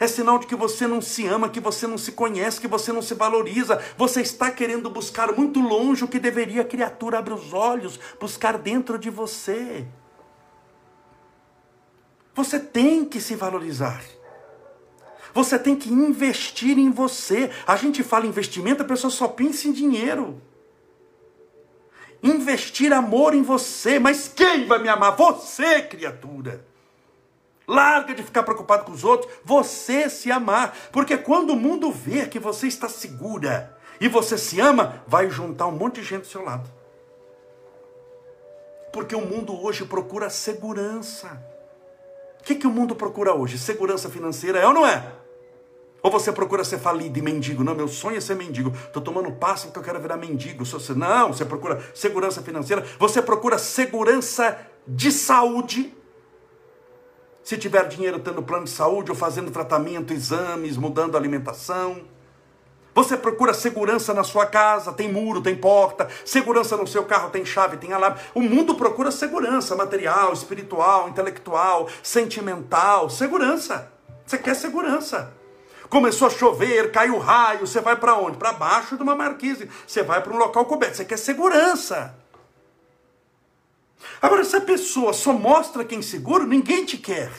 É 0.00 0.08
sinal 0.08 0.38
de 0.38 0.46
que 0.46 0.56
você 0.56 0.86
não 0.86 1.00
se 1.00 1.26
ama, 1.26 1.48
que 1.48 1.60
você 1.60 1.86
não 1.86 1.98
se 1.98 2.12
conhece, 2.12 2.60
que 2.60 2.66
você 2.66 2.92
não 2.92 3.02
se 3.02 3.14
valoriza. 3.14 3.80
Você 3.96 4.22
está 4.22 4.50
querendo 4.50 4.90
buscar 4.90 5.32
muito 5.32 5.60
longe 5.60 6.02
o 6.02 6.08
que 6.08 6.18
deveria 6.18 6.62
a 6.62 6.66
criatura 6.66 7.18
abrir 7.18 7.34
os 7.34 7.52
olhos, 7.52 8.00
buscar 8.18 8.58
dentro 8.58 8.98
de 8.98 9.08
você. 9.08 9.86
Você 12.34 12.58
tem 12.58 13.04
que 13.04 13.20
se 13.20 13.36
valorizar. 13.36 14.02
Você 15.34 15.58
tem 15.58 15.74
que 15.74 15.92
investir 15.92 16.78
em 16.78 16.90
você. 16.90 17.50
A 17.66 17.74
gente 17.74 18.04
fala 18.04 18.24
investimento, 18.24 18.82
a 18.82 18.86
pessoa 18.86 19.10
só 19.10 19.26
pensa 19.26 19.66
em 19.66 19.72
dinheiro. 19.72 20.40
Investir 22.22 22.92
amor 22.92 23.34
em 23.34 23.42
você. 23.42 23.98
Mas 23.98 24.28
quem 24.28 24.64
vai 24.64 24.78
me 24.78 24.88
amar? 24.88 25.16
Você, 25.16 25.82
criatura. 25.82 26.64
Larga 27.66 28.14
de 28.14 28.22
ficar 28.22 28.44
preocupado 28.44 28.84
com 28.84 28.92
os 28.92 29.02
outros. 29.02 29.30
Você 29.44 30.08
se 30.08 30.30
amar. 30.30 30.76
Porque 30.92 31.16
quando 31.16 31.50
o 31.50 31.56
mundo 31.56 31.90
vê 31.90 32.26
que 32.26 32.38
você 32.38 32.68
está 32.68 32.88
segura 32.88 33.76
e 34.00 34.06
você 34.06 34.38
se 34.38 34.60
ama, 34.60 35.02
vai 35.04 35.28
juntar 35.28 35.66
um 35.66 35.72
monte 35.72 35.96
de 36.00 36.06
gente 36.06 36.22
do 36.22 36.28
seu 36.28 36.44
lado. 36.44 36.70
Porque 38.92 39.16
o 39.16 39.26
mundo 39.26 39.60
hoje 39.60 39.84
procura 39.84 40.30
segurança. 40.30 41.42
O 42.40 42.44
que, 42.44 42.54
que 42.54 42.66
o 42.66 42.70
mundo 42.70 42.94
procura 42.94 43.34
hoje? 43.34 43.58
Segurança 43.58 44.08
financeira 44.08 44.60
é 44.60 44.66
ou 44.66 44.72
não 44.72 44.86
é? 44.86 45.23
Ou 46.04 46.10
você 46.10 46.30
procura 46.30 46.62
ser 46.64 46.78
falido 46.78 47.18
e 47.18 47.22
mendigo? 47.22 47.64
Não, 47.64 47.74
meu 47.74 47.88
sonho 47.88 48.18
é 48.18 48.20
ser 48.20 48.36
mendigo. 48.36 48.70
Estou 48.76 49.02
tomando 49.02 49.32
passo 49.32 49.68
porque 49.68 49.78
eu 49.78 49.82
quero 49.82 49.98
virar 49.98 50.18
mendigo. 50.18 50.62
Não, 50.94 51.32
você 51.32 51.46
procura 51.46 51.82
segurança 51.94 52.42
financeira. 52.42 52.84
Você 52.98 53.22
procura 53.22 53.56
segurança 53.56 54.54
de 54.86 55.10
saúde. 55.10 55.96
Se 57.42 57.56
tiver 57.56 57.88
dinheiro 57.88 58.18
tendo 58.18 58.42
plano 58.42 58.64
de 58.64 58.70
saúde 58.70 59.10
ou 59.10 59.16
fazendo 59.16 59.50
tratamento, 59.50 60.12
exames, 60.12 60.76
mudando 60.76 61.16
alimentação. 61.16 62.02
Você 62.94 63.16
procura 63.16 63.54
segurança 63.54 64.12
na 64.12 64.22
sua 64.22 64.44
casa, 64.44 64.92
tem 64.92 65.10
muro, 65.10 65.40
tem 65.40 65.56
porta, 65.56 66.06
segurança 66.22 66.76
no 66.76 66.86
seu 66.86 67.04
carro, 67.04 67.30
tem 67.30 67.46
chave, 67.46 67.78
tem 67.78 67.94
alarme. 67.94 68.20
O 68.34 68.42
mundo 68.42 68.74
procura 68.74 69.10
segurança 69.10 69.74
material, 69.74 70.34
espiritual, 70.34 71.08
intelectual, 71.08 71.88
sentimental, 72.02 73.08
segurança. 73.08 73.90
Você 74.26 74.36
quer 74.36 74.54
segurança. 74.54 75.43
Começou 75.94 76.26
a 76.26 76.30
chover, 76.30 76.90
caiu 76.90 77.18
raio, 77.18 77.68
você 77.68 77.80
vai 77.80 77.94
para 77.94 78.16
onde? 78.16 78.36
Para 78.36 78.52
baixo 78.52 78.96
de 78.96 79.02
uma 79.04 79.14
marquise. 79.14 79.70
Você 79.86 80.02
vai 80.02 80.20
para 80.20 80.32
um 80.32 80.36
local 80.36 80.64
coberto, 80.64 80.96
você 80.96 81.04
quer 81.04 81.16
segurança. 81.16 82.18
Agora, 84.20 84.42
se 84.42 84.56
a 84.56 84.60
pessoa 84.60 85.12
só 85.12 85.32
mostra 85.32 85.84
quem 85.84 86.02
seguro, 86.02 86.48
ninguém 86.48 86.84
te 86.84 86.98
quer. 86.98 87.30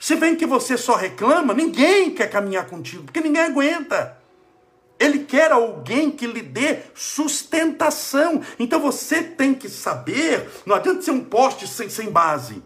Se 0.00 0.14
vem 0.14 0.34
que 0.34 0.46
você 0.46 0.78
só 0.78 0.94
reclama, 0.94 1.52
ninguém 1.52 2.10
quer 2.10 2.30
caminhar 2.30 2.68
contigo, 2.68 3.04
porque 3.04 3.20
ninguém 3.20 3.42
aguenta. 3.42 4.16
Ele 4.98 5.26
quer 5.26 5.52
alguém 5.52 6.10
que 6.10 6.26
lhe 6.26 6.40
dê 6.40 6.84
sustentação. 6.94 8.40
Então 8.58 8.80
você 8.80 9.22
tem 9.22 9.52
que 9.52 9.68
saber, 9.68 10.48
não 10.64 10.74
adianta 10.74 11.02
ser 11.02 11.10
um 11.10 11.22
poste 11.22 11.68
sem, 11.68 11.90
sem 11.90 12.10
base. 12.10 12.62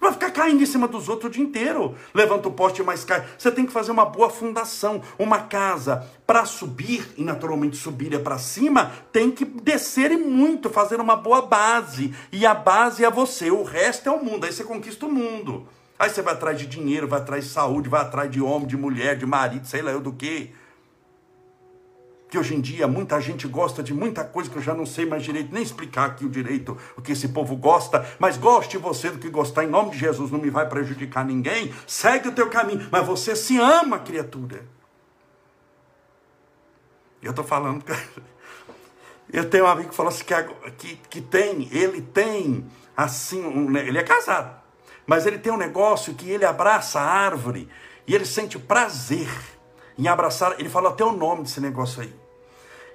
Vai 0.00 0.12
ficar 0.12 0.30
caindo 0.30 0.62
em 0.62 0.66
cima 0.66 0.88
dos 0.88 1.08
outros 1.10 1.30
o 1.30 1.32
dia 1.34 1.44
inteiro. 1.44 1.94
Levanta 2.14 2.48
o 2.48 2.52
poste 2.52 2.82
mais 2.82 3.04
cai. 3.04 3.26
Você 3.36 3.50
tem 3.50 3.66
que 3.66 3.72
fazer 3.72 3.90
uma 3.90 4.06
boa 4.06 4.30
fundação. 4.30 5.02
Uma 5.18 5.40
casa 5.40 6.08
para 6.26 6.46
subir, 6.46 7.06
e 7.18 7.22
naturalmente 7.22 7.76
subir 7.76 8.14
é 8.14 8.18
para 8.18 8.38
cima, 8.38 8.92
tem 9.12 9.30
que 9.30 9.44
descer 9.44 10.10
e 10.10 10.16
muito, 10.16 10.70
fazer 10.70 11.00
uma 11.00 11.16
boa 11.16 11.42
base. 11.42 12.14
E 12.32 12.46
a 12.46 12.54
base 12.54 13.04
é 13.04 13.10
você, 13.10 13.50
o 13.50 13.62
resto 13.62 14.08
é 14.08 14.12
o 14.12 14.24
mundo. 14.24 14.46
Aí 14.46 14.52
você 14.52 14.64
conquista 14.64 15.04
o 15.04 15.12
mundo. 15.12 15.68
Aí 15.98 16.08
você 16.08 16.22
vai 16.22 16.32
atrás 16.32 16.58
de 16.58 16.66
dinheiro, 16.66 17.06
vai 17.06 17.20
atrás 17.20 17.44
de 17.44 17.50
saúde, 17.50 17.90
vai 17.90 18.00
atrás 18.00 18.30
de 18.30 18.40
homem, 18.40 18.66
de 18.66 18.76
mulher, 18.76 19.18
de 19.18 19.26
marido, 19.26 19.66
sei 19.66 19.82
lá 19.82 19.90
eu 19.90 20.00
do 20.00 20.14
que. 20.14 20.50
Que 22.30 22.38
hoje 22.38 22.54
em 22.54 22.60
dia 22.60 22.86
muita 22.86 23.20
gente 23.20 23.48
gosta 23.48 23.82
de 23.82 23.92
muita 23.92 24.22
coisa 24.22 24.48
que 24.48 24.56
eu 24.56 24.62
já 24.62 24.72
não 24.72 24.86
sei 24.86 25.04
mais 25.04 25.24
direito, 25.24 25.52
nem 25.52 25.62
explicar 25.62 26.06
aqui 26.06 26.24
o 26.24 26.28
direito, 26.28 26.78
o 26.96 27.02
que 27.02 27.10
esse 27.10 27.28
povo 27.28 27.56
gosta, 27.56 28.06
mas 28.20 28.36
goste 28.36 28.78
você 28.78 29.10
do 29.10 29.18
que 29.18 29.28
gostar, 29.28 29.64
em 29.64 29.68
nome 29.68 29.90
de 29.90 29.98
Jesus, 29.98 30.30
não 30.30 30.38
me 30.38 30.48
vai 30.48 30.68
prejudicar 30.68 31.24
ninguém, 31.24 31.74
segue 31.88 32.28
o 32.28 32.32
teu 32.32 32.48
caminho, 32.48 32.88
mas 32.90 33.04
você 33.04 33.34
se 33.34 33.58
ama, 33.58 33.98
criatura. 33.98 34.64
Eu 37.20 37.30
estou 37.30 37.44
falando, 37.44 37.84
eu 39.32 39.50
tenho 39.50 39.64
um 39.64 39.68
amigo 39.68 39.90
que 39.90 39.96
falou 39.96 40.12
assim, 40.12 40.24
que, 40.24 40.34
que, 40.78 40.96
que 41.10 41.20
tem, 41.20 41.68
ele 41.72 42.00
tem, 42.00 42.64
assim, 42.96 43.44
um, 43.44 43.76
ele 43.76 43.98
é 43.98 44.04
casado, 44.04 44.54
mas 45.04 45.26
ele 45.26 45.38
tem 45.38 45.52
um 45.52 45.56
negócio 45.56 46.14
que 46.14 46.30
ele 46.30 46.44
abraça 46.44 47.00
a 47.00 47.04
árvore 47.04 47.68
e 48.06 48.14
ele 48.14 48.24
sente 48.24 48.56
prazer 48.56 49.28
em 49.98 50.08
abraçar. 50.08 50.58
Ele 50.58 50.68
fala 50.68 50.90
até 50.90 51.04
o 51.04 51.12
nome 51.12 51.42
desse 51.42 51.60
negócio 51.60 52.02
aí. 52.02 52.19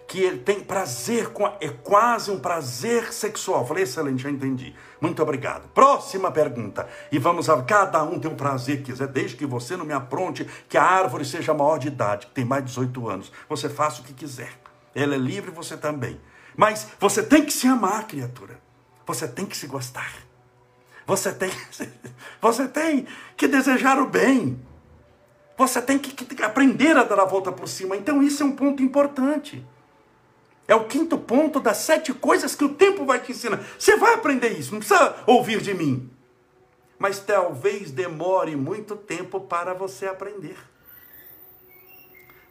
Que 0.08 0.20
ele 0.22 0.40
tem 0.40 0.60
prazer 0.60 1.30
com. 1.30 1.46
A, 1.46 1.56
é 1.60 1.70
quase 1.70 2.30
um 2.30 2.40
prazer 2.40 3.12
sexual. 3.12 3.66
Falei, 3.66 3.84
excelente, 3.84 4.24
já 4.24 4.30
entendi. 4.30 4.76
Muito 5.02 5.22
obrigado. 5.22 5.68
Próxima 5.70 6.32
pergunta. 6.32 6.88
E 7.12 7.18
vamos 7.18 7.50
a. 7.50 7.62
Cada 7.64 8.04
um 8.04 8.20
tem 8.20 8.30
um 8.30 8.36
prazer 8.36 8.78
que 8.78 8.92
quiser, 8.92 9.08
desde 9.08 9.36
que 9.36 9.46
você 9.46 9.76
não 9.76 9.86
me 9.86 9.94
apronte 9.94 10.48
que 10.70 10.78
a 10.78 10.84
árvore 10.84 11.26
seja 11.26 11.54
maior 11.54 11.78
de 11.78 11.88
idade, 11.88 12.28
que 12.28 12.34
tem 12.34 12.46
mais 12.46 12.64
de 12.64 12.70
18 12.70 13.10
anos. 13.10 13.32
Você 13.50 13.68
faça 13.68 14.02
o 14.02 14.04
que 14.04 14.14
quiser. 14.14 14.54
Ela 14.94 15.16
é 15.16 15.18
livre, 15.18 15.52
você 15.52 15.76
também. 15.76 16.20
Mas 16.56 16.88
você 17.00 17.22
tem 17.22 17.44
que 17.44 17.52
se 17.52 17.68
amar, 17.68 18.08
criatura. 18.08 18.60
Você 19.06 19.28
tem 19.28 19.46
que 19.46 19.58
se 19.58 19.68
gostar. 19.68 20.12
Você 21.06 21.32
tem, 21.34 21.52
você 22.42 22.68
tem 22.68 23.08
que 23.36 23.48
desejar 23.48 24.00
o 24.00 24.08
bem. 24.08 24.60
Você 25.58 25.82
tem 25.82 25.98
que 25.98 26.44
aprender 26.44 26.98
a 26.98 27.04
dar 27.04 27.20
a 27.20 27.26
volta 27.26 27.52
por 27.52 27.68
cima. 27.68 27.96
Então, 27.96 28.22
isso 28.22 28.44
é 28.44 28.46
um 28.46 28.56
ponto 28.56 28.84
importante. 28.84 29.66
É 30.68 30.74
o 30.74 30.86
quinto 30.86 31.18
ponto 31.18 31.60
das 31.60 31.78
sete 31.78 32.14
coisas 32.14 32.56
que 32.56 32.64
o 32.64 32.74
tempo 32.74 33.06
vai 33.06 33.20
te 33.20 33.32
ensinar. 33.32 33.64
Você 33.78 33.96
vai 33.98 34.16
aprender 34.16 34.50
isso, 34.50 34.72
não 34.72 34.80
precisa 34.80 35.16
ouvir 35.28 35.62
de 35.62 35.74
mim. 35.74 36.10
Mas 36.98 37.20
talvez 37.20 37.92
demore 37.92 38.56
muito 38.56 38.96
tempo 38.96 39.40
para 39.40 39.74
você 39.74 40.08
aprender. 40.08 40.58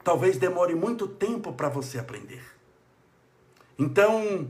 Talvez 0.05 0.37
demore 0.37 0.75
muito 0.75 1.09
tempo 1.09 1.53
para 1.53 1.69
você 1.69 1.99
aprender. 1.99 2.43
Então, 3.79 4.49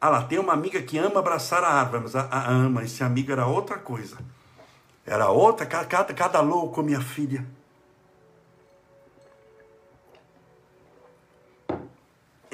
ah 0.00 0.08
lá, 0.08 0.24
tem 0.24 0.38
uma 0.38 0.52
amiga 0.52 0.82
que 0.82 0.98
ama 0.98 1.20
abraçar 1.20 1.62
a 1.62 1.68
árvore, 1.68 2.04
mas 2.04 2.16
a, 2.16 2.22
a 2.22 2.50
ama, 2.50 2.82
esse 2.82 3.04
amigo 3.04 3.30
era 3.30 3.46
outra 3.46 3.78
coisa. 3.78 4.16
Era 5.04 5.30
outra, 5.30 5.64
cada, 5.66 6.12
cada 6.12 6.40
louco, 6.40 6.82
minha 6.82 7.00
filha. 7.00 7.46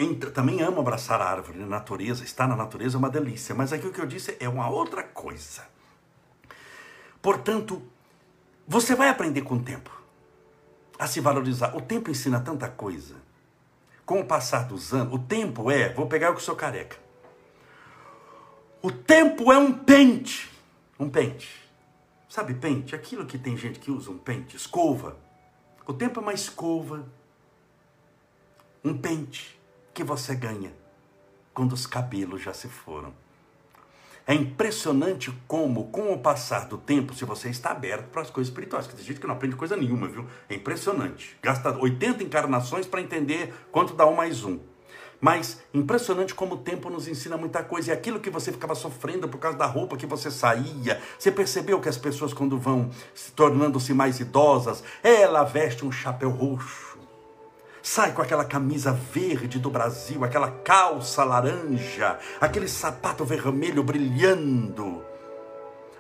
Entra, 0.03 0.33
também 0.33 0.61
amo 0.63 0.81
abraçar 0.81 1.21
a 1.21 1.31
árvore, 1.31 1.59
na 1.61 1.67
natureza, 1.67 2.25
estar 2.25 2.49
na 2.49 2.57
natureza 2.57 2.97
é 2.97 2.99
uma 2.99 3.09
delícia, 3.09 3.55
mas 3.55 3.73
aqui 3.73 3.87
o 3.87 3.93
que 3.93 4.01
eu 4.01 4.07
disse 4.07 4.37
é 4.41 4.49
uma 4.49 4.69
outra 4.69 5.05
coisa. 5.05 5.63
Portanto, 7.21 7.81
você 8.67 8.97
vai 8.97 9.09
aprender 9.09 9.43
com 9.43 9.55
o 9.55 9.63
tempo 9.63 9.97
a 10.99 11.07
se 11.07 11.21
valorizar. 11.21 11.77
O 11.77 11.81
tempo 11.81 12.11
ensina 12.11 12.41
tanta 12.41 12.69
coisa. 12.69 13.15
Com 14.05 14.21
o 14.21 14.25
passar 14.25 14.67
dos 14.67 14.93
anos, 14.93 15.15
o 15.15 15.19
tempo 15.21 15.71
é, 15.71 15.93
vou 15.93 16.09
pegar 16.09 16.33
o 16.33 16.35
que 16.35 16.43
sou 16.43 16.57
careca. 16.57 16.97
O 18.83 18.91
tempo 18.91 19.53
é 19.53 19.59
um 19.59 19.73
pente. 19.73 20.51
Um 20.99 21.09
pente. 21.09 21.63
Sabe 22.29 22.55
pente? 22.55 22.97
Aquilo 22.97 23.25
que 23.25 23.39
tem 23.39 23.57
gente 23.57 23.79
que 23.79 23.93
usa 23.93 24.11
um 24.11 24.19
pente, 24.19 24.57
escova. 24.57 25.17
O 25.87 25.93
tempo 25.93 26.19
é 26.19 26.23
uma 26.23 26.35
escova. 26.35 27.07
Um 28.85 28.99
pente 28.99 29.62
que 29.93 30.03
você 30.03 30.35
ganha 30.35 30.73
quando 31.53 31.73
os 31.73 31.87
cabelos 31.87 32.43
já 32.43 32.53
se 32.55 32.69
foram. 32.69 33.15
É 34.27 34.35
impressionante 34.35 35.33
como, 35.49 35.91
com 35.91 36.13
o 36.13 36.19
passar 36.19 36.67
do 36.69 36.79
tempo, 36.79 37.13
se 37.13 37.25
você 37.25 37.49
está 37.49 37.73
aberto 37.73 38.09
para 38.09 38.23
as 38.23 38.31
coisas 38.31 38.51
espirituais, 38.51 38.87
que 38.87 38.95
tem 38.95 39.05
gente 39.05 39.21
que 39.21 39.27
não 39.27 39.35
aprende 39.35 39.57
coisa 39.57 39.77
nenhuma, 39.77 40.07
viu? 40.07 40.27
É 40.49 40.55
impressionante. 40.55 41.37
Gasta 41.43 41.77
80 41.77 42.23
encarnações 42.23 42.87
para 42.87 43.01
entender 43.01 43.53
quanto 43.73 43.95
dá 43.95 44.07
um 44.07 44.15
mais 44.15 44.45
um. 44.45 44.61
Mas 45.21 45.63
impressionante 45.73 46.35
como 46.35 46.57
o 46.57 46.59
tempo 46.59 46.91
nos 46.91 47.07
ensina 47.07 47.37
muita 47.37 47.63
coisa. 47.63 47.91
E 47.91 47.93
aquilo 47.93 48.19
que 48.19 48.31
você 48.31 48.51
ficava 48.51 48.75
sofrendo 48.75 49.29
por 49.29 49.39
causa 49.39 49.57
da 49.57 49.67
roupa 49.67 49.97
que 49.97 50.07
você 50.07 50.33
saía, 50.33 51.01
você 51.17 51.31
percebeu 51.31 51.81
que 51.81 51.89
as 51.89 51.97
pessoas, 51.97 52.33
quando 52.33 52.59
vão 52.59 52.91
se 53.15 53.31
tornando-se 53.31 53.95
mais 53.95 54.19
idosas, 54.19 54.83
ela 55.01 55.45
veste 55.45 55.85
um 55.85 55.93
chapéu 55.93 56.31
roxo, 56.31 56.92
sai 57.83 58.13
com 58.13 58.23
aquela 58.23 58.45
camisa 58.45 58.93
verde 58.93 59.59
do 59.59 59.69
Brasil, 59.69 60.25
aquela 60.25 60.51
calça 60.51 61.25
laranja, 61.25 62.19
aquele 62.41 62.69
sapato 62.69 63.25
vermelho 63.25 63.83
brilhando. 63.83 65.03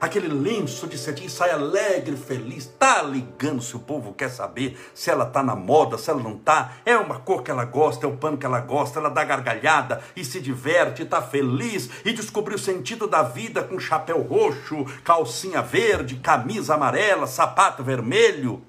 Aquele 0.00 0.26
lenço 0.26 0.88
de 0.88 0.98
cetim, 0.98 1.28
sai 1.28 1.50
alegre, 1.50 2.16
feliz, 2.16 2.66
tá 2.66 3.02
ligando 3.02 3.62
se 3.62 3.76
o 3.76 3.78
povo 3.78 4.12
quer 4.12 4.30
saber 4.30 4.76
se 4.92 5.10
ela 5.10 5.24
tá 5.24 5.44
na 5.44 5.54
moda, 5.54 5.96
se 5.96 6.10
ela 6.10 6.20
não 6.20 6.36
tá, 6.36 6.72
é 6.84 6.96
uma 6.96 7.20
cor 7.20 7.44
que 7.44 7.52
ela 7.52 7.64
gosta, 7.64 8.04
é 8.04 8.08
o 8.08 8.16
pano 8.16 8.36
que 8.36 8.44
ela 8.44 8.58
gosta, 8.58 8.98
ela 8.98 9.08
dá 9.08 9.22
gargalhada 9.22 10.02
e 10.16 10.24
se 10.24 10.40
diverte, 10.40 11.04
tá 11.04 11.22
feliz 11.22 11.88
e 12.04 12.12
descobriu 12.12 12.56
o 12.56 12.60
sentido 12.60 13.06
da 13.06 13.22
vida 13.22 13.62
com 13.62 13.78
chapéu 13.78 14.22
roxo, 14.22 14.84
calcinha 15.04 15.62
verde, 15.62 16.16
camisa 16.16 16.74
amarela, 16.74 17.28
sapato 17.28 17.84
vermelho, 17.84 18.60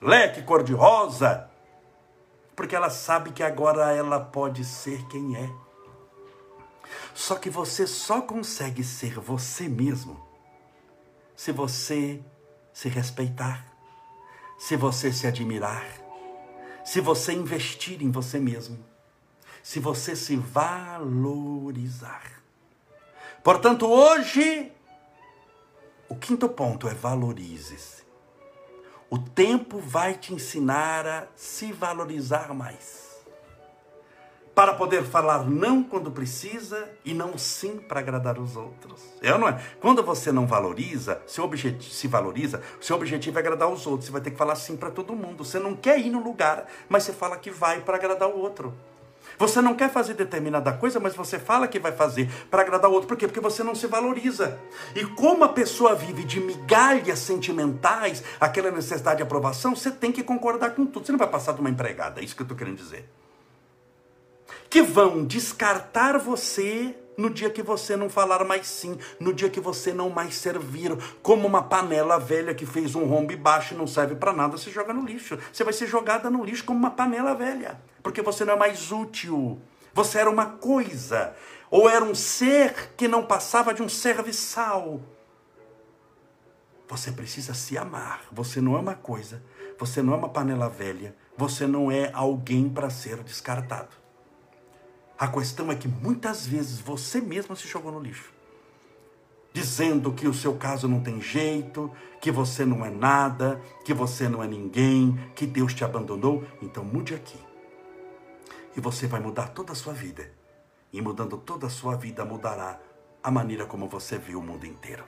leque 0.00 0.40
cor-de-rosa, 0.40 1.47
porque 2.58 2.74
ela 2.74 2.90
sabe 2.90 3.30
que 3.30 3.44
agora 3.44 3.92
ela 3.92 4.18
pode 4.18 4.64
ser 4.64 5.06
quem 5.06 5.36
é. 5.36 5.48
Só 7.14 7.36
que 7.36 7.48
você 7.48 7.86
só 7.86 8.20
consegue 8.20 8.82
ser 8.82 9.20
você 9.20 9.68
mesmo 9.68 10.20
se 11.36 11.52
você 11.52 12.20
se 12.72 12.88
respeitar, 12.88 13.64
se 14.58 14.74
você 14.74 15.12
se 15.12 15.24
admirar, 15.24 15.86
se 16.84 17.00
você 17.00 17.32
investir 17.32 18.02
em 18.02 18.10
você 18.10 18.40
mesmo, 18.40 18.84
se 19.62 19.78
você 19.78 20.16
se 20.16 20.34
valorizar. 20.34 22.42
Portanto, 23.44 23.86
hoje, 23.86 24.72
o 26.08 26.16
quinto 26.16 26.48
ponto 26.48 26.88
é 26.88 26.94
valorize-se. 26.94 28.02
O 29.10 29.18
tempo 29.18 29.78
vai 29.78 30.14
te 30.14 30.34
ensinar 30.34 31.06
a 31.06 31.26
se 31.34 31.72
valorizar 31.72 32.52
mais 32.52 33.08
para 34.58 34.74
poder 34.74 35.04
falar 35.04 35.48
não 35.48 35.84
quando 35.84 36.10
precisa 36.10 36.90
e 37.04 37.14
não 37.14 37.38
sim 37.38 37.78
para 37.78 38.00
agradar 38.00 38.40
os 38.40 38.56
outros. 38.56 39.00
É 39.22 39.38
não 39.38 39.48
é? 39.48 39.62
Quando 39.80 40.02
você 40.02 40.32
não 40.32 40.48
valoriza, 40.48 41.22
seu 41.28 41.44
objetivo 41.44 41.94
se 41.94 42.08
valoriza, 42.08 42.60
seu 42.80 42.96
objetivo 42.96 43.38
é 43.38 43.40
agradar 43.40 43.68
os 43.68 43.86
outros. 43.86 44.06
Você 44.06 44.12
vai 44.12 44.20
ter 44.20 44.32
que 44.32 44.36
falar 44.36 44.56
sim 44.56 44.76
para 44.76 44.90
todo 44.90 45.14
mundo. 45.14 45.44
Você 45.44 45.60
não 45.60 45.76
quer 45.76 46.00
ir 46.00 46.10
no 46.10 46.20
lugar, 46.20 46.66
mas 46.88 47.04
você 47.04 47.12
fala 47.12 47.36
que 47.36 47.52
vai 47.52 47.82
para 47.82 47.96
agradar 47.96 48.28
o 48.28 48.36
outro. 48.36 48.74
Você 49.38 49.60
não 49.60 49.74
quer 49.74 49.90
fazer 49.90 50.14
determinada 50.14 50.72
coisa, 50.72 50.98
mas 50.98 51.14
você 51.14 51.38
fala 51.38 51.68
que 51.68 51.78
vai 51.78 51.92
fazer 51.92 52.28
para 52.50 52.62
agradar 52.62 52.90
o 52.90 52.94
outro. 52.94 53.08
Por 53.08 53.16
quê? 53.16 53.26
Porque 53.26 53.40
você 53.40 53.62
não 53.62 53.74
se 53.74 53.86
valoriza. 53.86 54.58
E 54.94 55.04
como 55.04 55.44
a 55.44 55.48
pessoa 55.48 55.94
vive 55.94 56.24
de 56.24 56.40
migalhas 56.40 57.20
sentimentais, 57.20 58.22
aquela 58.40 58.70
necessidade 58.70 59.18
de 59.18 59.22
aprovação, 59.22 59.76
você 59.76 59.90
tem 59.90 60.10
que 60.10 60.22
concordar 60.22 60.70
com 60.70 60.84
tudo. 60.84 61.06
Você 61.06 61.12
não 61.12 61.18
vai 61.18 61.28
passar 61.28 61.52
de 61.52 61.60
uma 61.60 61.70
empregada, 61.70 62.20
é 62.20 62.24
isso 62.24 62.34
que 62.34 62.42
eu 62.42 62.44
estou 62.44 62.56
querendo 62.56 62.76
dizer 62.76 63.08
que 64.70 64.82
vão 64.82 65.24
descartar 65.24 66.18
você 66.18 66.94
no 67.18 67.28
dia 67.28 67.50
que 67.50 67.64
você 67.64 67.96
não 67.96 68.08
falar 68.08 68.44
mais 68.44 68.68
sim, 68.68 68.96
no 69.18 69.34
dia 69.34 69.50
que 69.50 69.58
você 69.58 69.92
não 69.92 70.08
mais 70.08 70.36
servir, 70.36 70.96
como 71.20 71.48
uma 71.48 71.64
panela 71.64 72.16
velha 72.16 72.54
que 72.54 72.64
fez 72.64 72.94
um 72.94 73.04
rombo 73.04 73.36
baixo 73.36 73.74
e 73.74 73.76
não 73.76 73.88
serve 73.88 74.14
para 74.14 74.32
nada, 74.32 74.56
você 74.56 74.70
joga 74.70 74.94
no 74.94 75.04
lixo. 75.04 75.36
Você 75.52 75.64
vai 75.64 75.72
ser 75.72 75.88
jogada 75.88 76.30
no 76.30 76.44
lixo 76.44 76.64
como 76.64 76.78
uma 76.78 76.92
panela 76.92 77.34
velha, 77.34 77.80
porque 78.04 78.22
você 78.22 78.44
não 78.44 78.54
é 78.54 78.56
mais 78.56 78.92
útil. 78.92 79.60
Você 79.92 80.18
era 80.18 80.30
uma 80.30 80.46
coisa, 80.46 81.34
ou 81.68 81.90
era 81.90 82.04
um 82.04 82.14
ser 82.14 82.92
que 82.96 83.08
não 83.08 83.26
passava 83.26 83.74
de 83.74 83.82
um 83.82 83.88
serviçal. 83.88 85.00
Você 86.88 87.10
precisa 87.10 87.52
se 87.52 87.76
amar. 87.76 88.22
Você 88.30 88.60
não 88.60 88.76
é 88.76 88.78
uma 88.78 88.94
coisa, 88.94 89.42
você 89.76 90.00
não 90.00 90.14
é 90.14 90.16
uma 90.16 90.28
panela 90.28 90.68
velha, 90.68 91.16
você 91.36 91.66
não 91.66 91.90
é 91.90 92.12
alguém 92.14 92.68
para 92.68 92.88
ser 92.90 93.24
descartado. 93.24 93.97
A 95.18 95.26
questão 95.26 95.72
é 95.72 95.74
que 95.74 95.88
muitas 95.88 96.46
vezes 96.46 96.78
você 96.78 97.20
mesmo 97.20 97.56
se 97.56 97.66
jogou 97.66 97.90
no 97.90 97.98
lixo, 97.98 98.32
dizendo 99.52 100.12
que 100.12 100.28
o 100.28 100.32
seu 100.32 100.54
caso 100.54 100.86
não 100.86 101.00
tem 101.00 101.20
jeito, 101.20 101.90
que 102.20 102.30
você 102.30 102.64
não 102.64 102.86
é 102.86 102.90
nada, 102.90 103.60
que 103.84 103.92
você 103.92 104.28
não 104.28 104.44
é 104.44 104.46
ninguém, 104.46 105.18
que 105.34 105.44
Deus 105.44 105.74
te 105.74 105.84
abandonou. 105.84 106.46
Então 106.62 106.84
mude 106.84 107.16
aqui. 107.16 107.38
E 108.76 108.80
você 108.80 109.08
vai 109.08 109.18
mudar 109.18 109.48
toda 109.48 109.72
a 109.72 109.74
sua 109.74 109.92
vida. 109.92 110.30
E 110.92 111.02
mudando 111.02 111.36
toda 111.36 111.66
a 111.66 111.70
sua 111.70 111.96
vida, 111.96 112.24
mudará 112.24 112.78
a 113.20 113.30
maneira 113.30 113.66
como 113.66 113.88
você 113.88 114.18
viu 114.18 114.38
o 114.38 114.42
mundo 114.42 114.66
inteiro. 114.66 115.02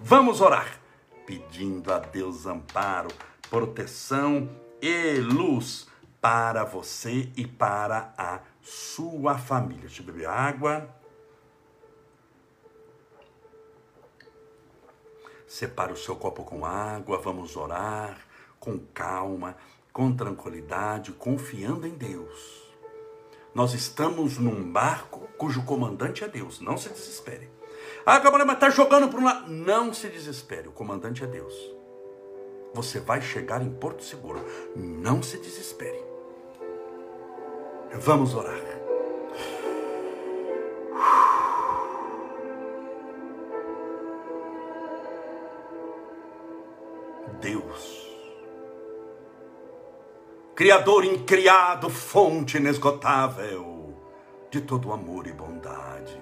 Vamos 0.00 0.40
orar, 0.40 0.80
pedindo 1.24 1.92
a 1.92 2.00
Deus 2.00 2.46
amparo, 2.46 3.10
proteção 3.48 4.50
e 4.80 5.20
luz 5.20 5.86
para 6.20 6.64
você 6.64 7.30
e 7.36 7.46
para 7.46 8.12
a 8.18 8.40
sua 8.62 9.36
família. 9.36 9.82
Deixa 9.82 10.00
eu 10.00 10.06
beber 10.06 10.26
água. 10.26 10.88
Separe 15.46 15.92
o 15.92 15.96
seu 15.96 16.16
copo 16.16 16.44
com 16.44 16.64
água, 16.64 17.18
vamos 17.18 17.56
orar 17.56 18.32
com 18.62 18.78
calma, 18.94 19.56
com 19.92 20.14
tranquilidade, 20.14 21.10
confiando 21.12 21.84
em 21.84 21.90
Deus. 21.90 22.62
Nós 23.52 23.74
estamos 23.74 24.38
num 24.38 24.72
barco 24.72 25.28
cujo 25.36 25.64
comandante 25.64 26.22
é 26.22 26.28
Deus. 26.28 26.60
Não 26.60 26.78
se 26.78 26.88
desespere. 26.88 27.50
Ah, 28.06 28.20
Gabriel, 28.20 28.46
mas 28.46 28.54
está 28.54 28.70
jogando 28.70 29.08
para 29.08 29.18
um 29.18 29.24
lado. 29.24 29.50
Não 29.50 29.92
se 29.92 30.08
desespere, 30.08 30.68
o 30.68 30.72
comandante 30.72 31.24
é 31.24 31.26
Deus. 31.26 31.54
Você 32.72 33.00
vai 33.00 33.20
chegar 33.20 33.60
em 33.60 33.70
Porto 33.70 34.04
Seguro. 34.04 34.40
Não 34.76 35.22
se 35.22 35.38
desespere. 35.38 36.11
Vamos 37.94 38.34
orar. 38.34 38.60
Deus, 47.40 48.08
Criador 50.54 51.04
incriado, 51.04 51.90
fonte 51.90 52.56
inesgotável 52.56 53.94
de 54.50 54.60
todo 54.60 54.92
amor 54.92 55.26
e 55.26 55.32
bondade, 55.32 56.18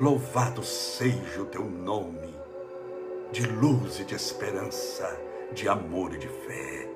louvado 0.00 0.64
seja 0.64 1.42
o 1.42 1.46
teu 1.46 1.64
nome, 1.64 2.34
de 3.30 3.46
luz 3.46 4.00
e 4.00 4.04
de 4.04 4.14
esperança, 4.14 5.20
de 5.52 5.68
amor 5.68 6.14
e 6.14 6.18
de 6.18 6.28
fé. 6.28 6.88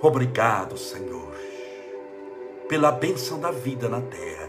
Obrigado, 0.00 0.76
Senhor 0.76 1.51
pela 2.72 2.90
bênção 2.90 3.38
da 3.38 3.50
vida 3.50 3.86
na 3.86 4.00
terra, 4.00 4.48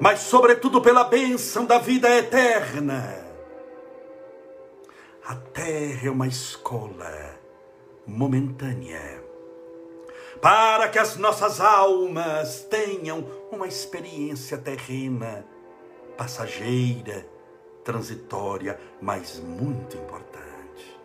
mas, 0.00 0.18
sobretudo, 0.22 0.82
pela 0.82 1.04
bênção 1.04 1.64
da 1.64 1.78
vida 1.78 2.10
eterna. 2.10 3.24
A 5.24 5.36
terra 5.36 6.08
é 6.08 6.10
uma 6.10 6.26
escola 6.26 7.38
momentânea, 8.04 9.22
para 10.42 10.88
que 10.88 10.98
as 10.98 11.16
nossas 11.16 11.60
almas 11.60 12.66
tenham 12.68 13.24
uma 13.52 13.68
experiência 13.68 14.58
terrena, 14.58 15.46
passageira, 16.16 17.24
transitória, 17.84 18.80
mas 19.00 19.38
muito 19.38 19.96
importante. 19.96 21.00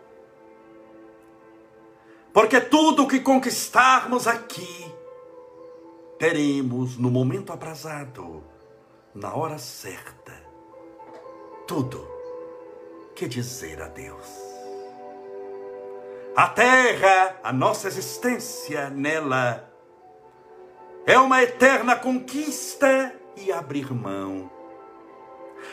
Porque 2.32 2.60
tudo 2.60 3.04
o 3.04 3.08
que 3.08 3.20
conquistarmos 3.20 4.26
aqui 4.26 5.00
teremos 6.22 6.96
no 6.96 7.10
momento 7.10 7.52
aprazado, 7.52 8.44
na 9.12 9.34
hora 9.34 9.58
certa, 9.58 10.32
tudo 11.66 12.08
que 13.12 13.26
dizer 13.26 13.82
a 13.82 13.88
Deus. 13.88 14.28
A 16.36 16.46
terra, 16.46 17.40
a 17.42 17.52
nossa 17.52 17.88
existência 17.88 18.88
nela, 18.88 19.68
é 21.04 21.18
uma 21.18 21.42
eterna 21.42 21.96
conquista 21.96 23.12
e 23.36 23.50
abrir 23.50 23.92
mão, 23.92 24.48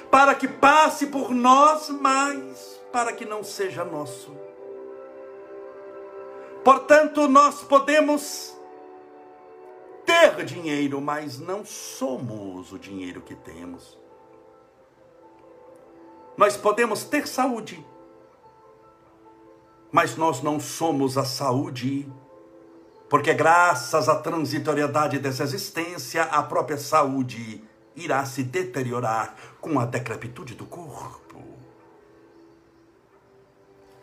para 0.09 0.33
que 0.33 0.47
passe 0.47 1.05
por 1.05 1.29
nós, 1.29 1.89
mas 1.89 2.81
para 2.91 3.13
que 3.13 3.23
não 3.23 3.43
seja 3.43 3.85
nosso. 3.85 4.35
Portanto, 6.63 7.27
nós 7.27 7.62
podemos 7.62 8.58
ter 10.09 10.43
dinheiro, 10.43 10.99
mas 10.99 11.37
não 11.37 11.63
somos 11.63 12.73
o 12.73 12.79
dinheiro 12.79 13.21
que 13.21 13.35
temos. 13.35 13.95
Nós 16.35 16.57
podemos 16.57 17.03
ter 17.03 17.27
saúde, 17.27 17.85
mas 19.91 20.15
nós 20.15 20.41
não 20.41 20.59
somos 20.59 21.15
a 21.15 21.23
saúde, 21.23 22.11
porque 23.07 23.35
graças 23.35 24.09
à 24.09 24.15
transitoriedade 24.15 25.19
dessa 25.19 25.43
existência, 25.43 26.23
a 26.23 26.41
própria 26.41 26.77
saúde 26.77 27.63
irá 27.95 28.25
se 28.25 28.41
deteriorar 28.41 29.35
com 29.61 29.79
a 29.79 29.85
decrepitude 29.85 30.55
do 30.55 30.65
corpo. 30.65 31.43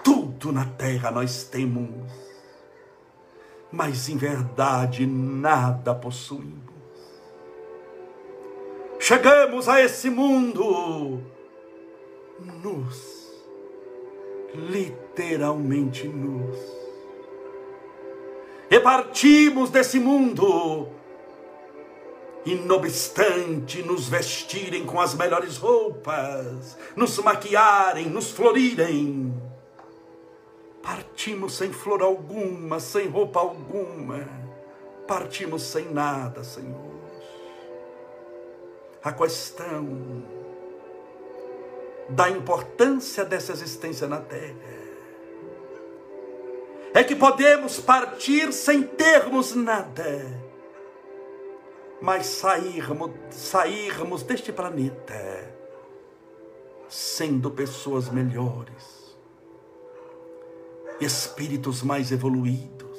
Tudo 0.05 0.53
na 0.53 0.67
terra 0.67 1.11
nós 1.11 1.43
temos 1.45 2.26
mas 3.71 4.09
em 4.09 4.17
verdade 4.17 5.07
nada 5.07 5.95
possuímos. 5.95 6.67
Chegamos 8.99 9.69
a 9.69 9.81
esse 9.81 10.11
mundo 10.11 11.21
nus, 12.63 13.31
literalmente 14.55 16.09
nus, 16.09 16.57
e 18.71 18.81
partimos 18.81 19.71
desse 19.71 20.01
mundo 20.01 20.89
e 22.47 22.55
não 22.55 22.77
obstante 22.77 23.83
nos 23.83 24.09
vestirem 24.09 24.87
com 24.87 25.01
as 25.01 25.15
melhores 25.15 25.57
roupas, 25.57 26.79
nos 26.95 27.19
maquiarem, 27.19 28.09
nos 28.09 28.31
florirem, 28.31 29.26
Partimos 30.87 31.55
sem 31.55 31.73
flor 31.73 32.01
alguma, 32.01 32.79
sem 32.79 33.09
roupa 33.09 33.41
alguma. 33.41 34.25
Partimos 35.05 35.63
sem 35.63 35.93
nada, 35.93 36.45
Senhor. 36.45 36.95
A 39.03 39.13
questão 39.13 40.23
da 42.09 42.31
importância 42.31 43.25
dessa 43.25 43.51
existência 43.51 44.07
na 44.07 44.21
terra 44.21 44.55
é 46.95 47.03
que 47.03 47.17
podemos 47.17 47.81
partir 47.81 48.53
sem 48.53 48.85
termos 48.85 49.57
nada, 49.57 50.41
mas 52.01 52.27
sairmos, 52.27 53.11
sairmos 53.31 54.23
deste 54.23 54.53
planeta 54.53 55.53
sendo 56.89 57.51
pessoas 57.51 58.09
melhores, 58.09 58.96
espíritos 61.01 61.83
mais 61.83 62.11
evoluídos. 62.13 62.99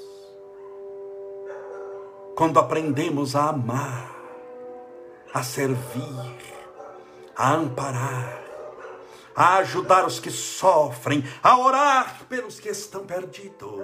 Quando 2.36 2.60
aprendemos 2.60 3.36
a 3.36 3.50
amar, 3.50 4.16
a 5.34 5.43
servir, 5.43 6.38
a 7.36 7.54
amparar, 7.54 8.43
a 9.36 9.58
ajudar 9.58 10.06
os 10.06 10.20
que 10.20 10.32
sofrem, 10.32 11.24
a 11.41 11.58
orar 11.58 12.26
pelos 12.28 12.60
que 12.60 12.70
estão 12.70 13.06
perdidos. 13.06 13.84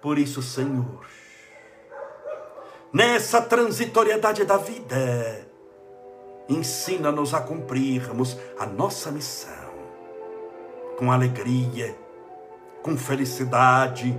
Por 0.00 0.18
isso, 0.18 0.42
Senhor, 0.42 1.06
nessa 2.92 3.40
transitoriedade 3.40 4.44
da 4.44 4.56
vida, 4.56 5.48
ensina-nos 6.48 7.34
a 7.34 7.40
cumprirmos 7.40 8.36
a 8.58 8.66
nossa 8.66 9.10
missão 9.10 9.55
com 10.96 11.12
alegria, 11.12 11.96
com 12.82 12.96
felicidade, 12.96 14.18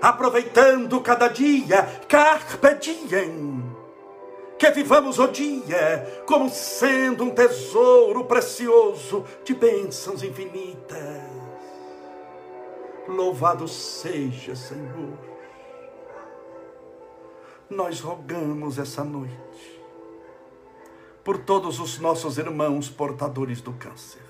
aproveitando 0.00 1.00
cada 1.00 1.28
dia, 1.28 1.82
carpe 2.08 2.74
diem 2.74 3.76
que 4.58 4.70
vivamos 4.70 5.18
o 5.18 5.26
dia 5.28 6.22
como 6.26 6.48
sendo 6.48 7.24
um 7.24 7.30
tesouro 7.30 8.24
precioso 8.24 9.24
de 9.44 9.54
bênçãos 9.54 10.22
infinitas. 10.22 10.96
Louvado 13.06 13.68
seja, 13.68 14.56
Senhor. 14.56 15.18
Nós 17.68 18.00
rogamos 18.00 18.78
essa 18.78 19.04
noite 19.04 19.82
por 21.22 21.38
todos 21.38 21.80
os 21.80 21.98
nossos 21.98 22.38
irmãos 22.38 22.88
portadores 22.88 23.60
do 23.60 23.72
câncer. 23.72 24.25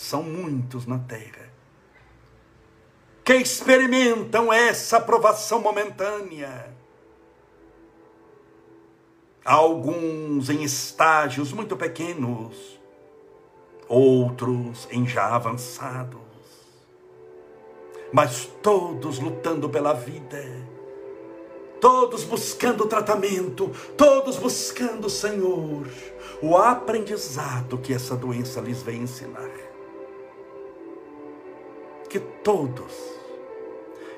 São 0.00 0.22
muitos 0.22 0.86
na 0.86 0.98
terra 0.98 1.50
que 3.22 3.34
experimentam 3.34 4.50
essa 4.50 4.96
aprovação 4.96 5.60
momentânea 5.60 6.74
alguns 9.44 10.48
em 10.48 10.62
estágios 10.62 11.52
muito 11.52 11.76
pequenos, 11.76 12.80
outros 13.86 14.88
em 14.90 15.06
já 15.06 15.34
avançados, 15.34 16.18
mas 18.10 18.46
todos 18.62 19.18
lutando 19.18 19.68
pela 19.68 19.92
vida, 19.92 20.42
todos 21.78 22.24
buscando 22.24 22.86
tratamento, 22.86 23.70
todos 23.98 24.38
buscando, 24.38 25.10
Senhor, 25.10 25.86
o 26.40 26.56
aprendizado 26.56 27.76
que 27.76 27.92
essa 27.92 28.16
doença 28.16 28.62
lhes 28.62 28.82
vem 28.82 29.02
ensinar. 29.02 29.69
Que 32.10 32.18
todos 32.18 32.92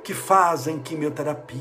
que 0.03 0.15
fazem 0.15 0.81
quimioterapia, 0.81 1.61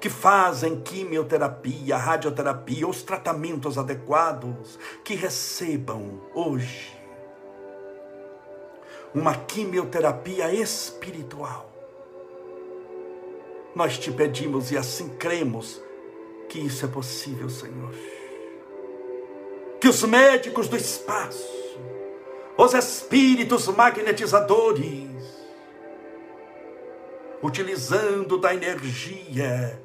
que 0.00 0.08
fazem 0.08 0.80
quimioterapia, 0.80 1.96
radioterapia, 1.96 2.88
os 2.88 3.02
tratamentos 3.02 3.76
adequados, 3.76 4.78
que 5.04 5.14
recebam 5.14 6.20
hoje 6.34 6.98
uma 9.14 9.34
quimioterapia 9.34 10.52
espiritual. 10.54 11.70
Nós 13.74 13.98
te 13.98 14.10
pedimos 14.10 14.70
e 14.70 14.78
assim 14.78 15.08
cremos 15.10 15.80
que 16.48 16.58
isso 16.58 16.84
é 16.84 16.88
possível, 16.88 17.48
Senhor. 17.48 17.94
Que 19.80 19.88
os 19.88 20.02
médicos 20.02 20.68
do 20.68 20.76
espaço, 20.76 21.59
os 22.62 22.74
espíritos 22.74 23.68
magnetizadores, 23.68 25.08
utilizando 27.42 28.36
da 28.36 28.54
energia 28.54 29.80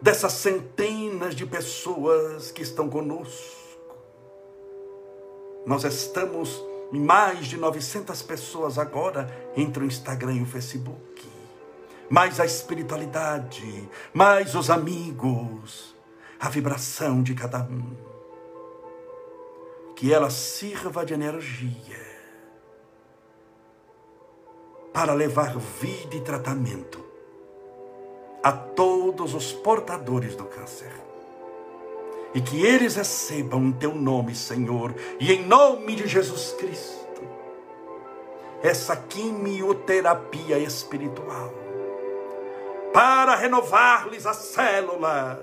dessas 0.00 0.32
centenas 0.32 1.34
de 1.34 1.44
pessoas 1.44 2.50
que 2.50 2.62
estão 2.62 2.88
conosco. 2.88 3.98
Nós 5.66 5.84
estamos 5.84 6.58
em 6.90 7.00
mais 7.00 7.48
de 7.48 7.58
900 7.58 8.22
pessoas 8.22 8.78
agora 8.78 9.28
entre 9.54 9.84
o 9.84 9.86
Instagram 9.86 10.36
e 10.36 10.42
o 10.42 10.46
Facebook. 10.46 11.22
Mais 12.08 12.40
a 12.40 12.46
espiritualidade, 12.46 13.90
mais 14.14 14.54
os 14.54 14.70
amigos, 14.70 15.94
a 16.40 16.48
vibração 16.48 17.22
de 17.22 17.34
cada 17.34 17.58
um. 17.62 18.13
Que 20.04 20.12
ela 20.12 20.28
sirva 20.28 21.02
de 21.02 21.14
energia 21.14 21.96
para 24.92 25.14
levar 25.14 25.56
vida 25.56 26.14
e 26.14 26.20
tratamento 26.20 27.02
a 28.42 28.52
todos 28.52 29.32
os 29.32 29.50
portadores 29.50 30.36
do 30.36 30.44
câncer. 30.44 30.92
E 32.34 32.40
que 32.42 32.66
eles 32.66 32.96
recebam 32.96 33.64
em 33.64 33.72
teu 33.72 33.94
nome, 33.94 34.34
Senhor, 34.34 34.94
e 35.18 35.32
em 35.32 35.46
nome 35.46 35.96
de 35.96 36.06
Jesus 36.06 36.52
Cristo, 36.58 37.22
essa 38.62 38.94
quimioterapia 38.94 40.58
espiritual, 40.58 41.50
para 42.92 43.36
renovar-lhes 43.36 44.26
as 44.26 44.36
células, 44.36 45.38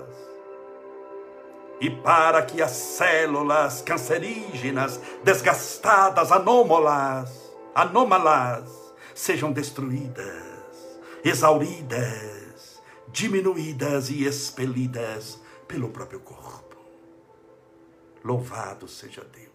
e 1.80 1.90
para 1.90 2.42
que 2.42 2.62
as 2.62 2.70
células 2.70 3.82
cancerígenas, 3.82 5.00
desgastadas, 5.24 6.30
anômalas, 6.30 7.52
anômalas, 7.74 8.70
sejam 9.14 9.52
destruídas, 9.52 11.00
exauridas, 11.24 12.80
diminuídas 13.08 14.10
e 14.10 14.24
expelidas 14.24 15.40
pelo 15.66 15.88
próprio 15.88 16.20
corpo. 16.20 16.76
Louvado 18.24 18.86
seja 18.86 19.24
Deus. 19.24 19.51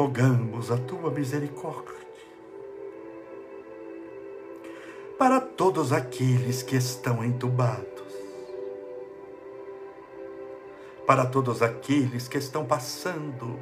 Rogamos 0.00 0.70
a 0.70 0.78
tua 0.78 1.10
misericórdia 1.10 1.94
para 5.18 5.38
todos 5.38 5.92
aqueles 5.92 6.62
que 6.62 6.74
estão 6.74 7.22
entubados, 7.22 8.14
para 11.06 11.26
todos 11.26 11.60
aqueles 11.60 12.28
que 12.28 12.38
estão 12.38 12.64
passando 12.64 13.60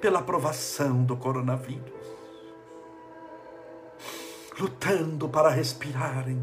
pela 0.00 0.22
provação 0.22 1.04
do 1.04 1.14
coronavírus, 1.14 2.16
lutando 4.58 5.28
para 5.28 5.50
respirarem, 5.50 6.42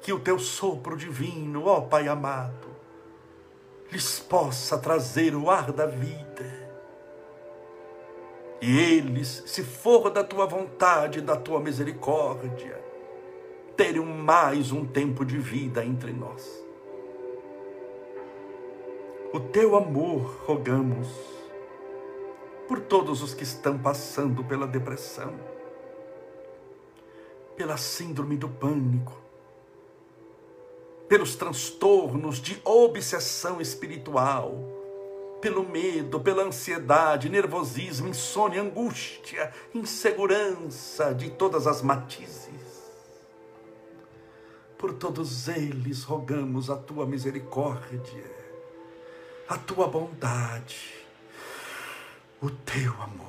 que 0.00 0.10
o 0.10 0.20
teu 0.20 0.38
sopro 0.38 0.96
divino, 0.96 1.66
ó 1.66 1.82
Pai 1.82 2.08
amado, 2.08 2.68
lhes 3.92 4.18
possa 4.18 4.78
trazer 4.78 5.34
o 5.34 5.50
ar 5.50 5.70
da 5.70 5.84
vida 5.84 6.57
eles, 8.76 9.44
se 9.46 9.62
for 9.62 10.10
da 10.10 10.24
tua 10.24 10.46
vontade, 10.46 11.20
da 11.20 11.36
tua 11.36 11.60
misericórdia, 11.60 12.82
terem 13.76 14.04
mais 14.04 14.72
um 14.72 14.84
tempo 14.84 15.24
de 15.24 15.38
vida 15.38 15.84
entre 15.84 16.12
nós. 16.12 16.64
O 19.32 19.38
teu 19.38 19.76
amor, 19.76 20.42
rogamos, 20.44 21.08
por 22.66 22.80
todos 22.80 23.22
os 23.22 23.34
que 23.34 23.44
estão 23.44 23.78
passando 23.78 24.42
pela 24.42 24.66
depressão, 24.66 25.34
pela 27.56 27.76
síndrome 27.76 28.36
do 28.36 28.48
pânico, 28.48 29.16
pelos 31.08 31.36
transtornos 31.36 32.40
de 32.40 32.60
obsessão 32.64 33.60
espiritual, 33.60 34.77
pelo 35.40 35.68
medo, 35.68 36.20
pela 36.20 36.42
ansiedade, 36.42 37.28
nervosismo, 37.28 38.08
insônia, 38.08 38.60
angústia, 38.62 39.52
insegurança 39.74 41.14
de 41.14 41.30
todas 41.30 41.66
as 41.66 41.82
matizes. 41.82 42.48
Por 44.76 44.94
todos 44.94 45.48
eles 45.48 46.04
rogamos 46.04 46.70
a 46.70 46.76
tua 46.76 47.06
misericórdia, 47.06 48.30
a 49.48 49.56
tua 49.56 49.86
bondade. 49.86 50.98
o 52.40 52.48
teu 52.50 52.92
amor. 53.02 53.28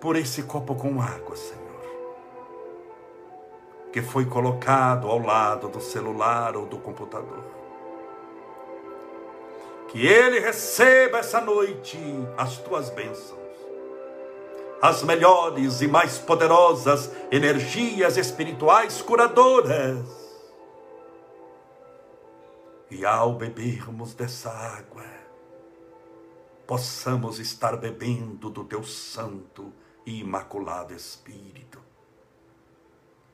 Por 0.00 0.16
esse 0.16 0.42
copo 0.42 0.74
com 0.74 1.00
água, 1.00 1.36
Senhor, 1.36 1.63
que 3.94 4.02
foi 4.02 4.24
colocado 4.24 5.06
ao 5.06 5.20
lado 5.20 5.68
do 5.68 5.80
celular 5.80 6.56
ou 6.56 6.66
do 6.66 6.78
computador. 6.78 7.44
Que 9.86 10.04
ele 10.04 10.40
receba 10.40 11.18
essa 11.18 11.40
noite 11.40 11.96
as 12.36 12.58
tuas 12.58 12.90
bênçãos 12.90 13.38
as 14.82 15.04
melhores 15.04 15.80
e 15.80 15.86
mais 15.86 16.18
poderosas 16.18 17.08
energias 17.30 18.16
espirituais 18.16 19.00
curadoras. 19.00 20.04
E 22.90 23.06
ao 23.06 23.34
bebermos 23.34 24.12
dessa 24.12 24.50
água, 24.50 25.06
possamos 26.66 27.38
estar 27.38 27.76
bebendo 27.76 28.50
do 28.50 28.64
teu 28.64 28.82
santo 28.82 29.72
e 30.04 30.18
imaculado 30.18 30.92
Espírito. 30.92 31.83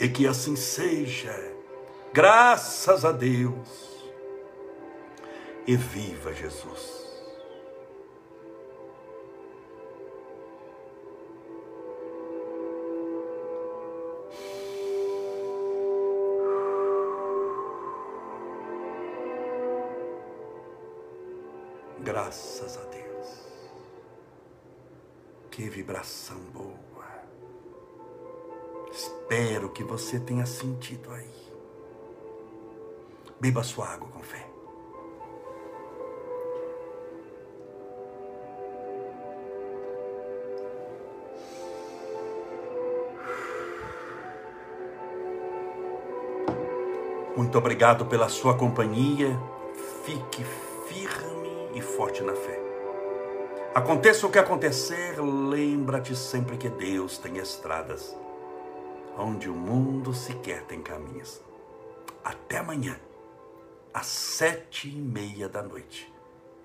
E 0.00 0.08
que 0.08 0.26
assim 0.26 0.56
seja, 0.56 1.36
graças 2.10 3.04
a 3.04 3.12
Deus. 3.12 3.90
E 5.66 5.76
viva 5.76 6.32
Jesus. 6.32 7.00
Graças 22.02 22.78
a 22.78 22.84
Deus. 22.84 23.00
Que 25.50 25.68
vibração 25.68 26.40
boa. 26.54 26.89
Espero 29.30 29.68
que 29.68 29.84
você 29.84 30.18
tenha 30.18 30.44
sentido 30.44 31.08
aí. 31.12 31.30
Beba 33.38 33.62
sua 33.62 33.86
água 33.86 34.08
com 34.08 34.20
fé. 34.24 34.44
Muito 47.36 47.56
obrigado 47.56 48.06
pela 48.06 48.28
sua 48.28 48.56
companhia. 48.56 49.38
Fique 50.04 50.42
firme 50.88 51.68
e 51.72 51.80
forte 51.80 52.20
na 52.24 52.34
fé. 52.34 52.60
Aconteça 53.76 54.26
o 54.26 54.30
que 54.30 54.40
acontecer, 54.40 55.20
lembra-te 55.20 56.16
sempre 56.16 56.56
que 56.56 56.68
Deus 56.68 57.16
tem 57.16 57.38
estradas 57.38 58.12
onde 59.16 59.48
o 59.48 59.54
mundo 59.54 60.12
sequer 60.12 60.64
tem 60.64 60.82
caminhos. 60.82 61.40
Até 62.24 62.58
amanhã, 62.58 62.98
às 63.92 64.06
sete 64.06 64.88
e 64.88 65.00
meia 65.00 65.48
da 65.48 65.62
noite, 65.62 66.12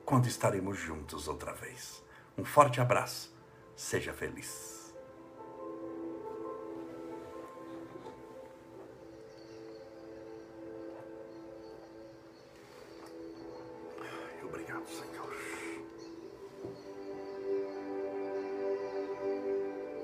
quando 0.03 0.27
estaremos 0.27 0.77
juntos 0.77 1.27
outra 1.27 1.53
vez. 1.53 2.03
Um 2.37 2.43
forte 2.43 2.81
abraço, 2.81 3.33
seja 3.75 4.13
feliz. 4.13 4.74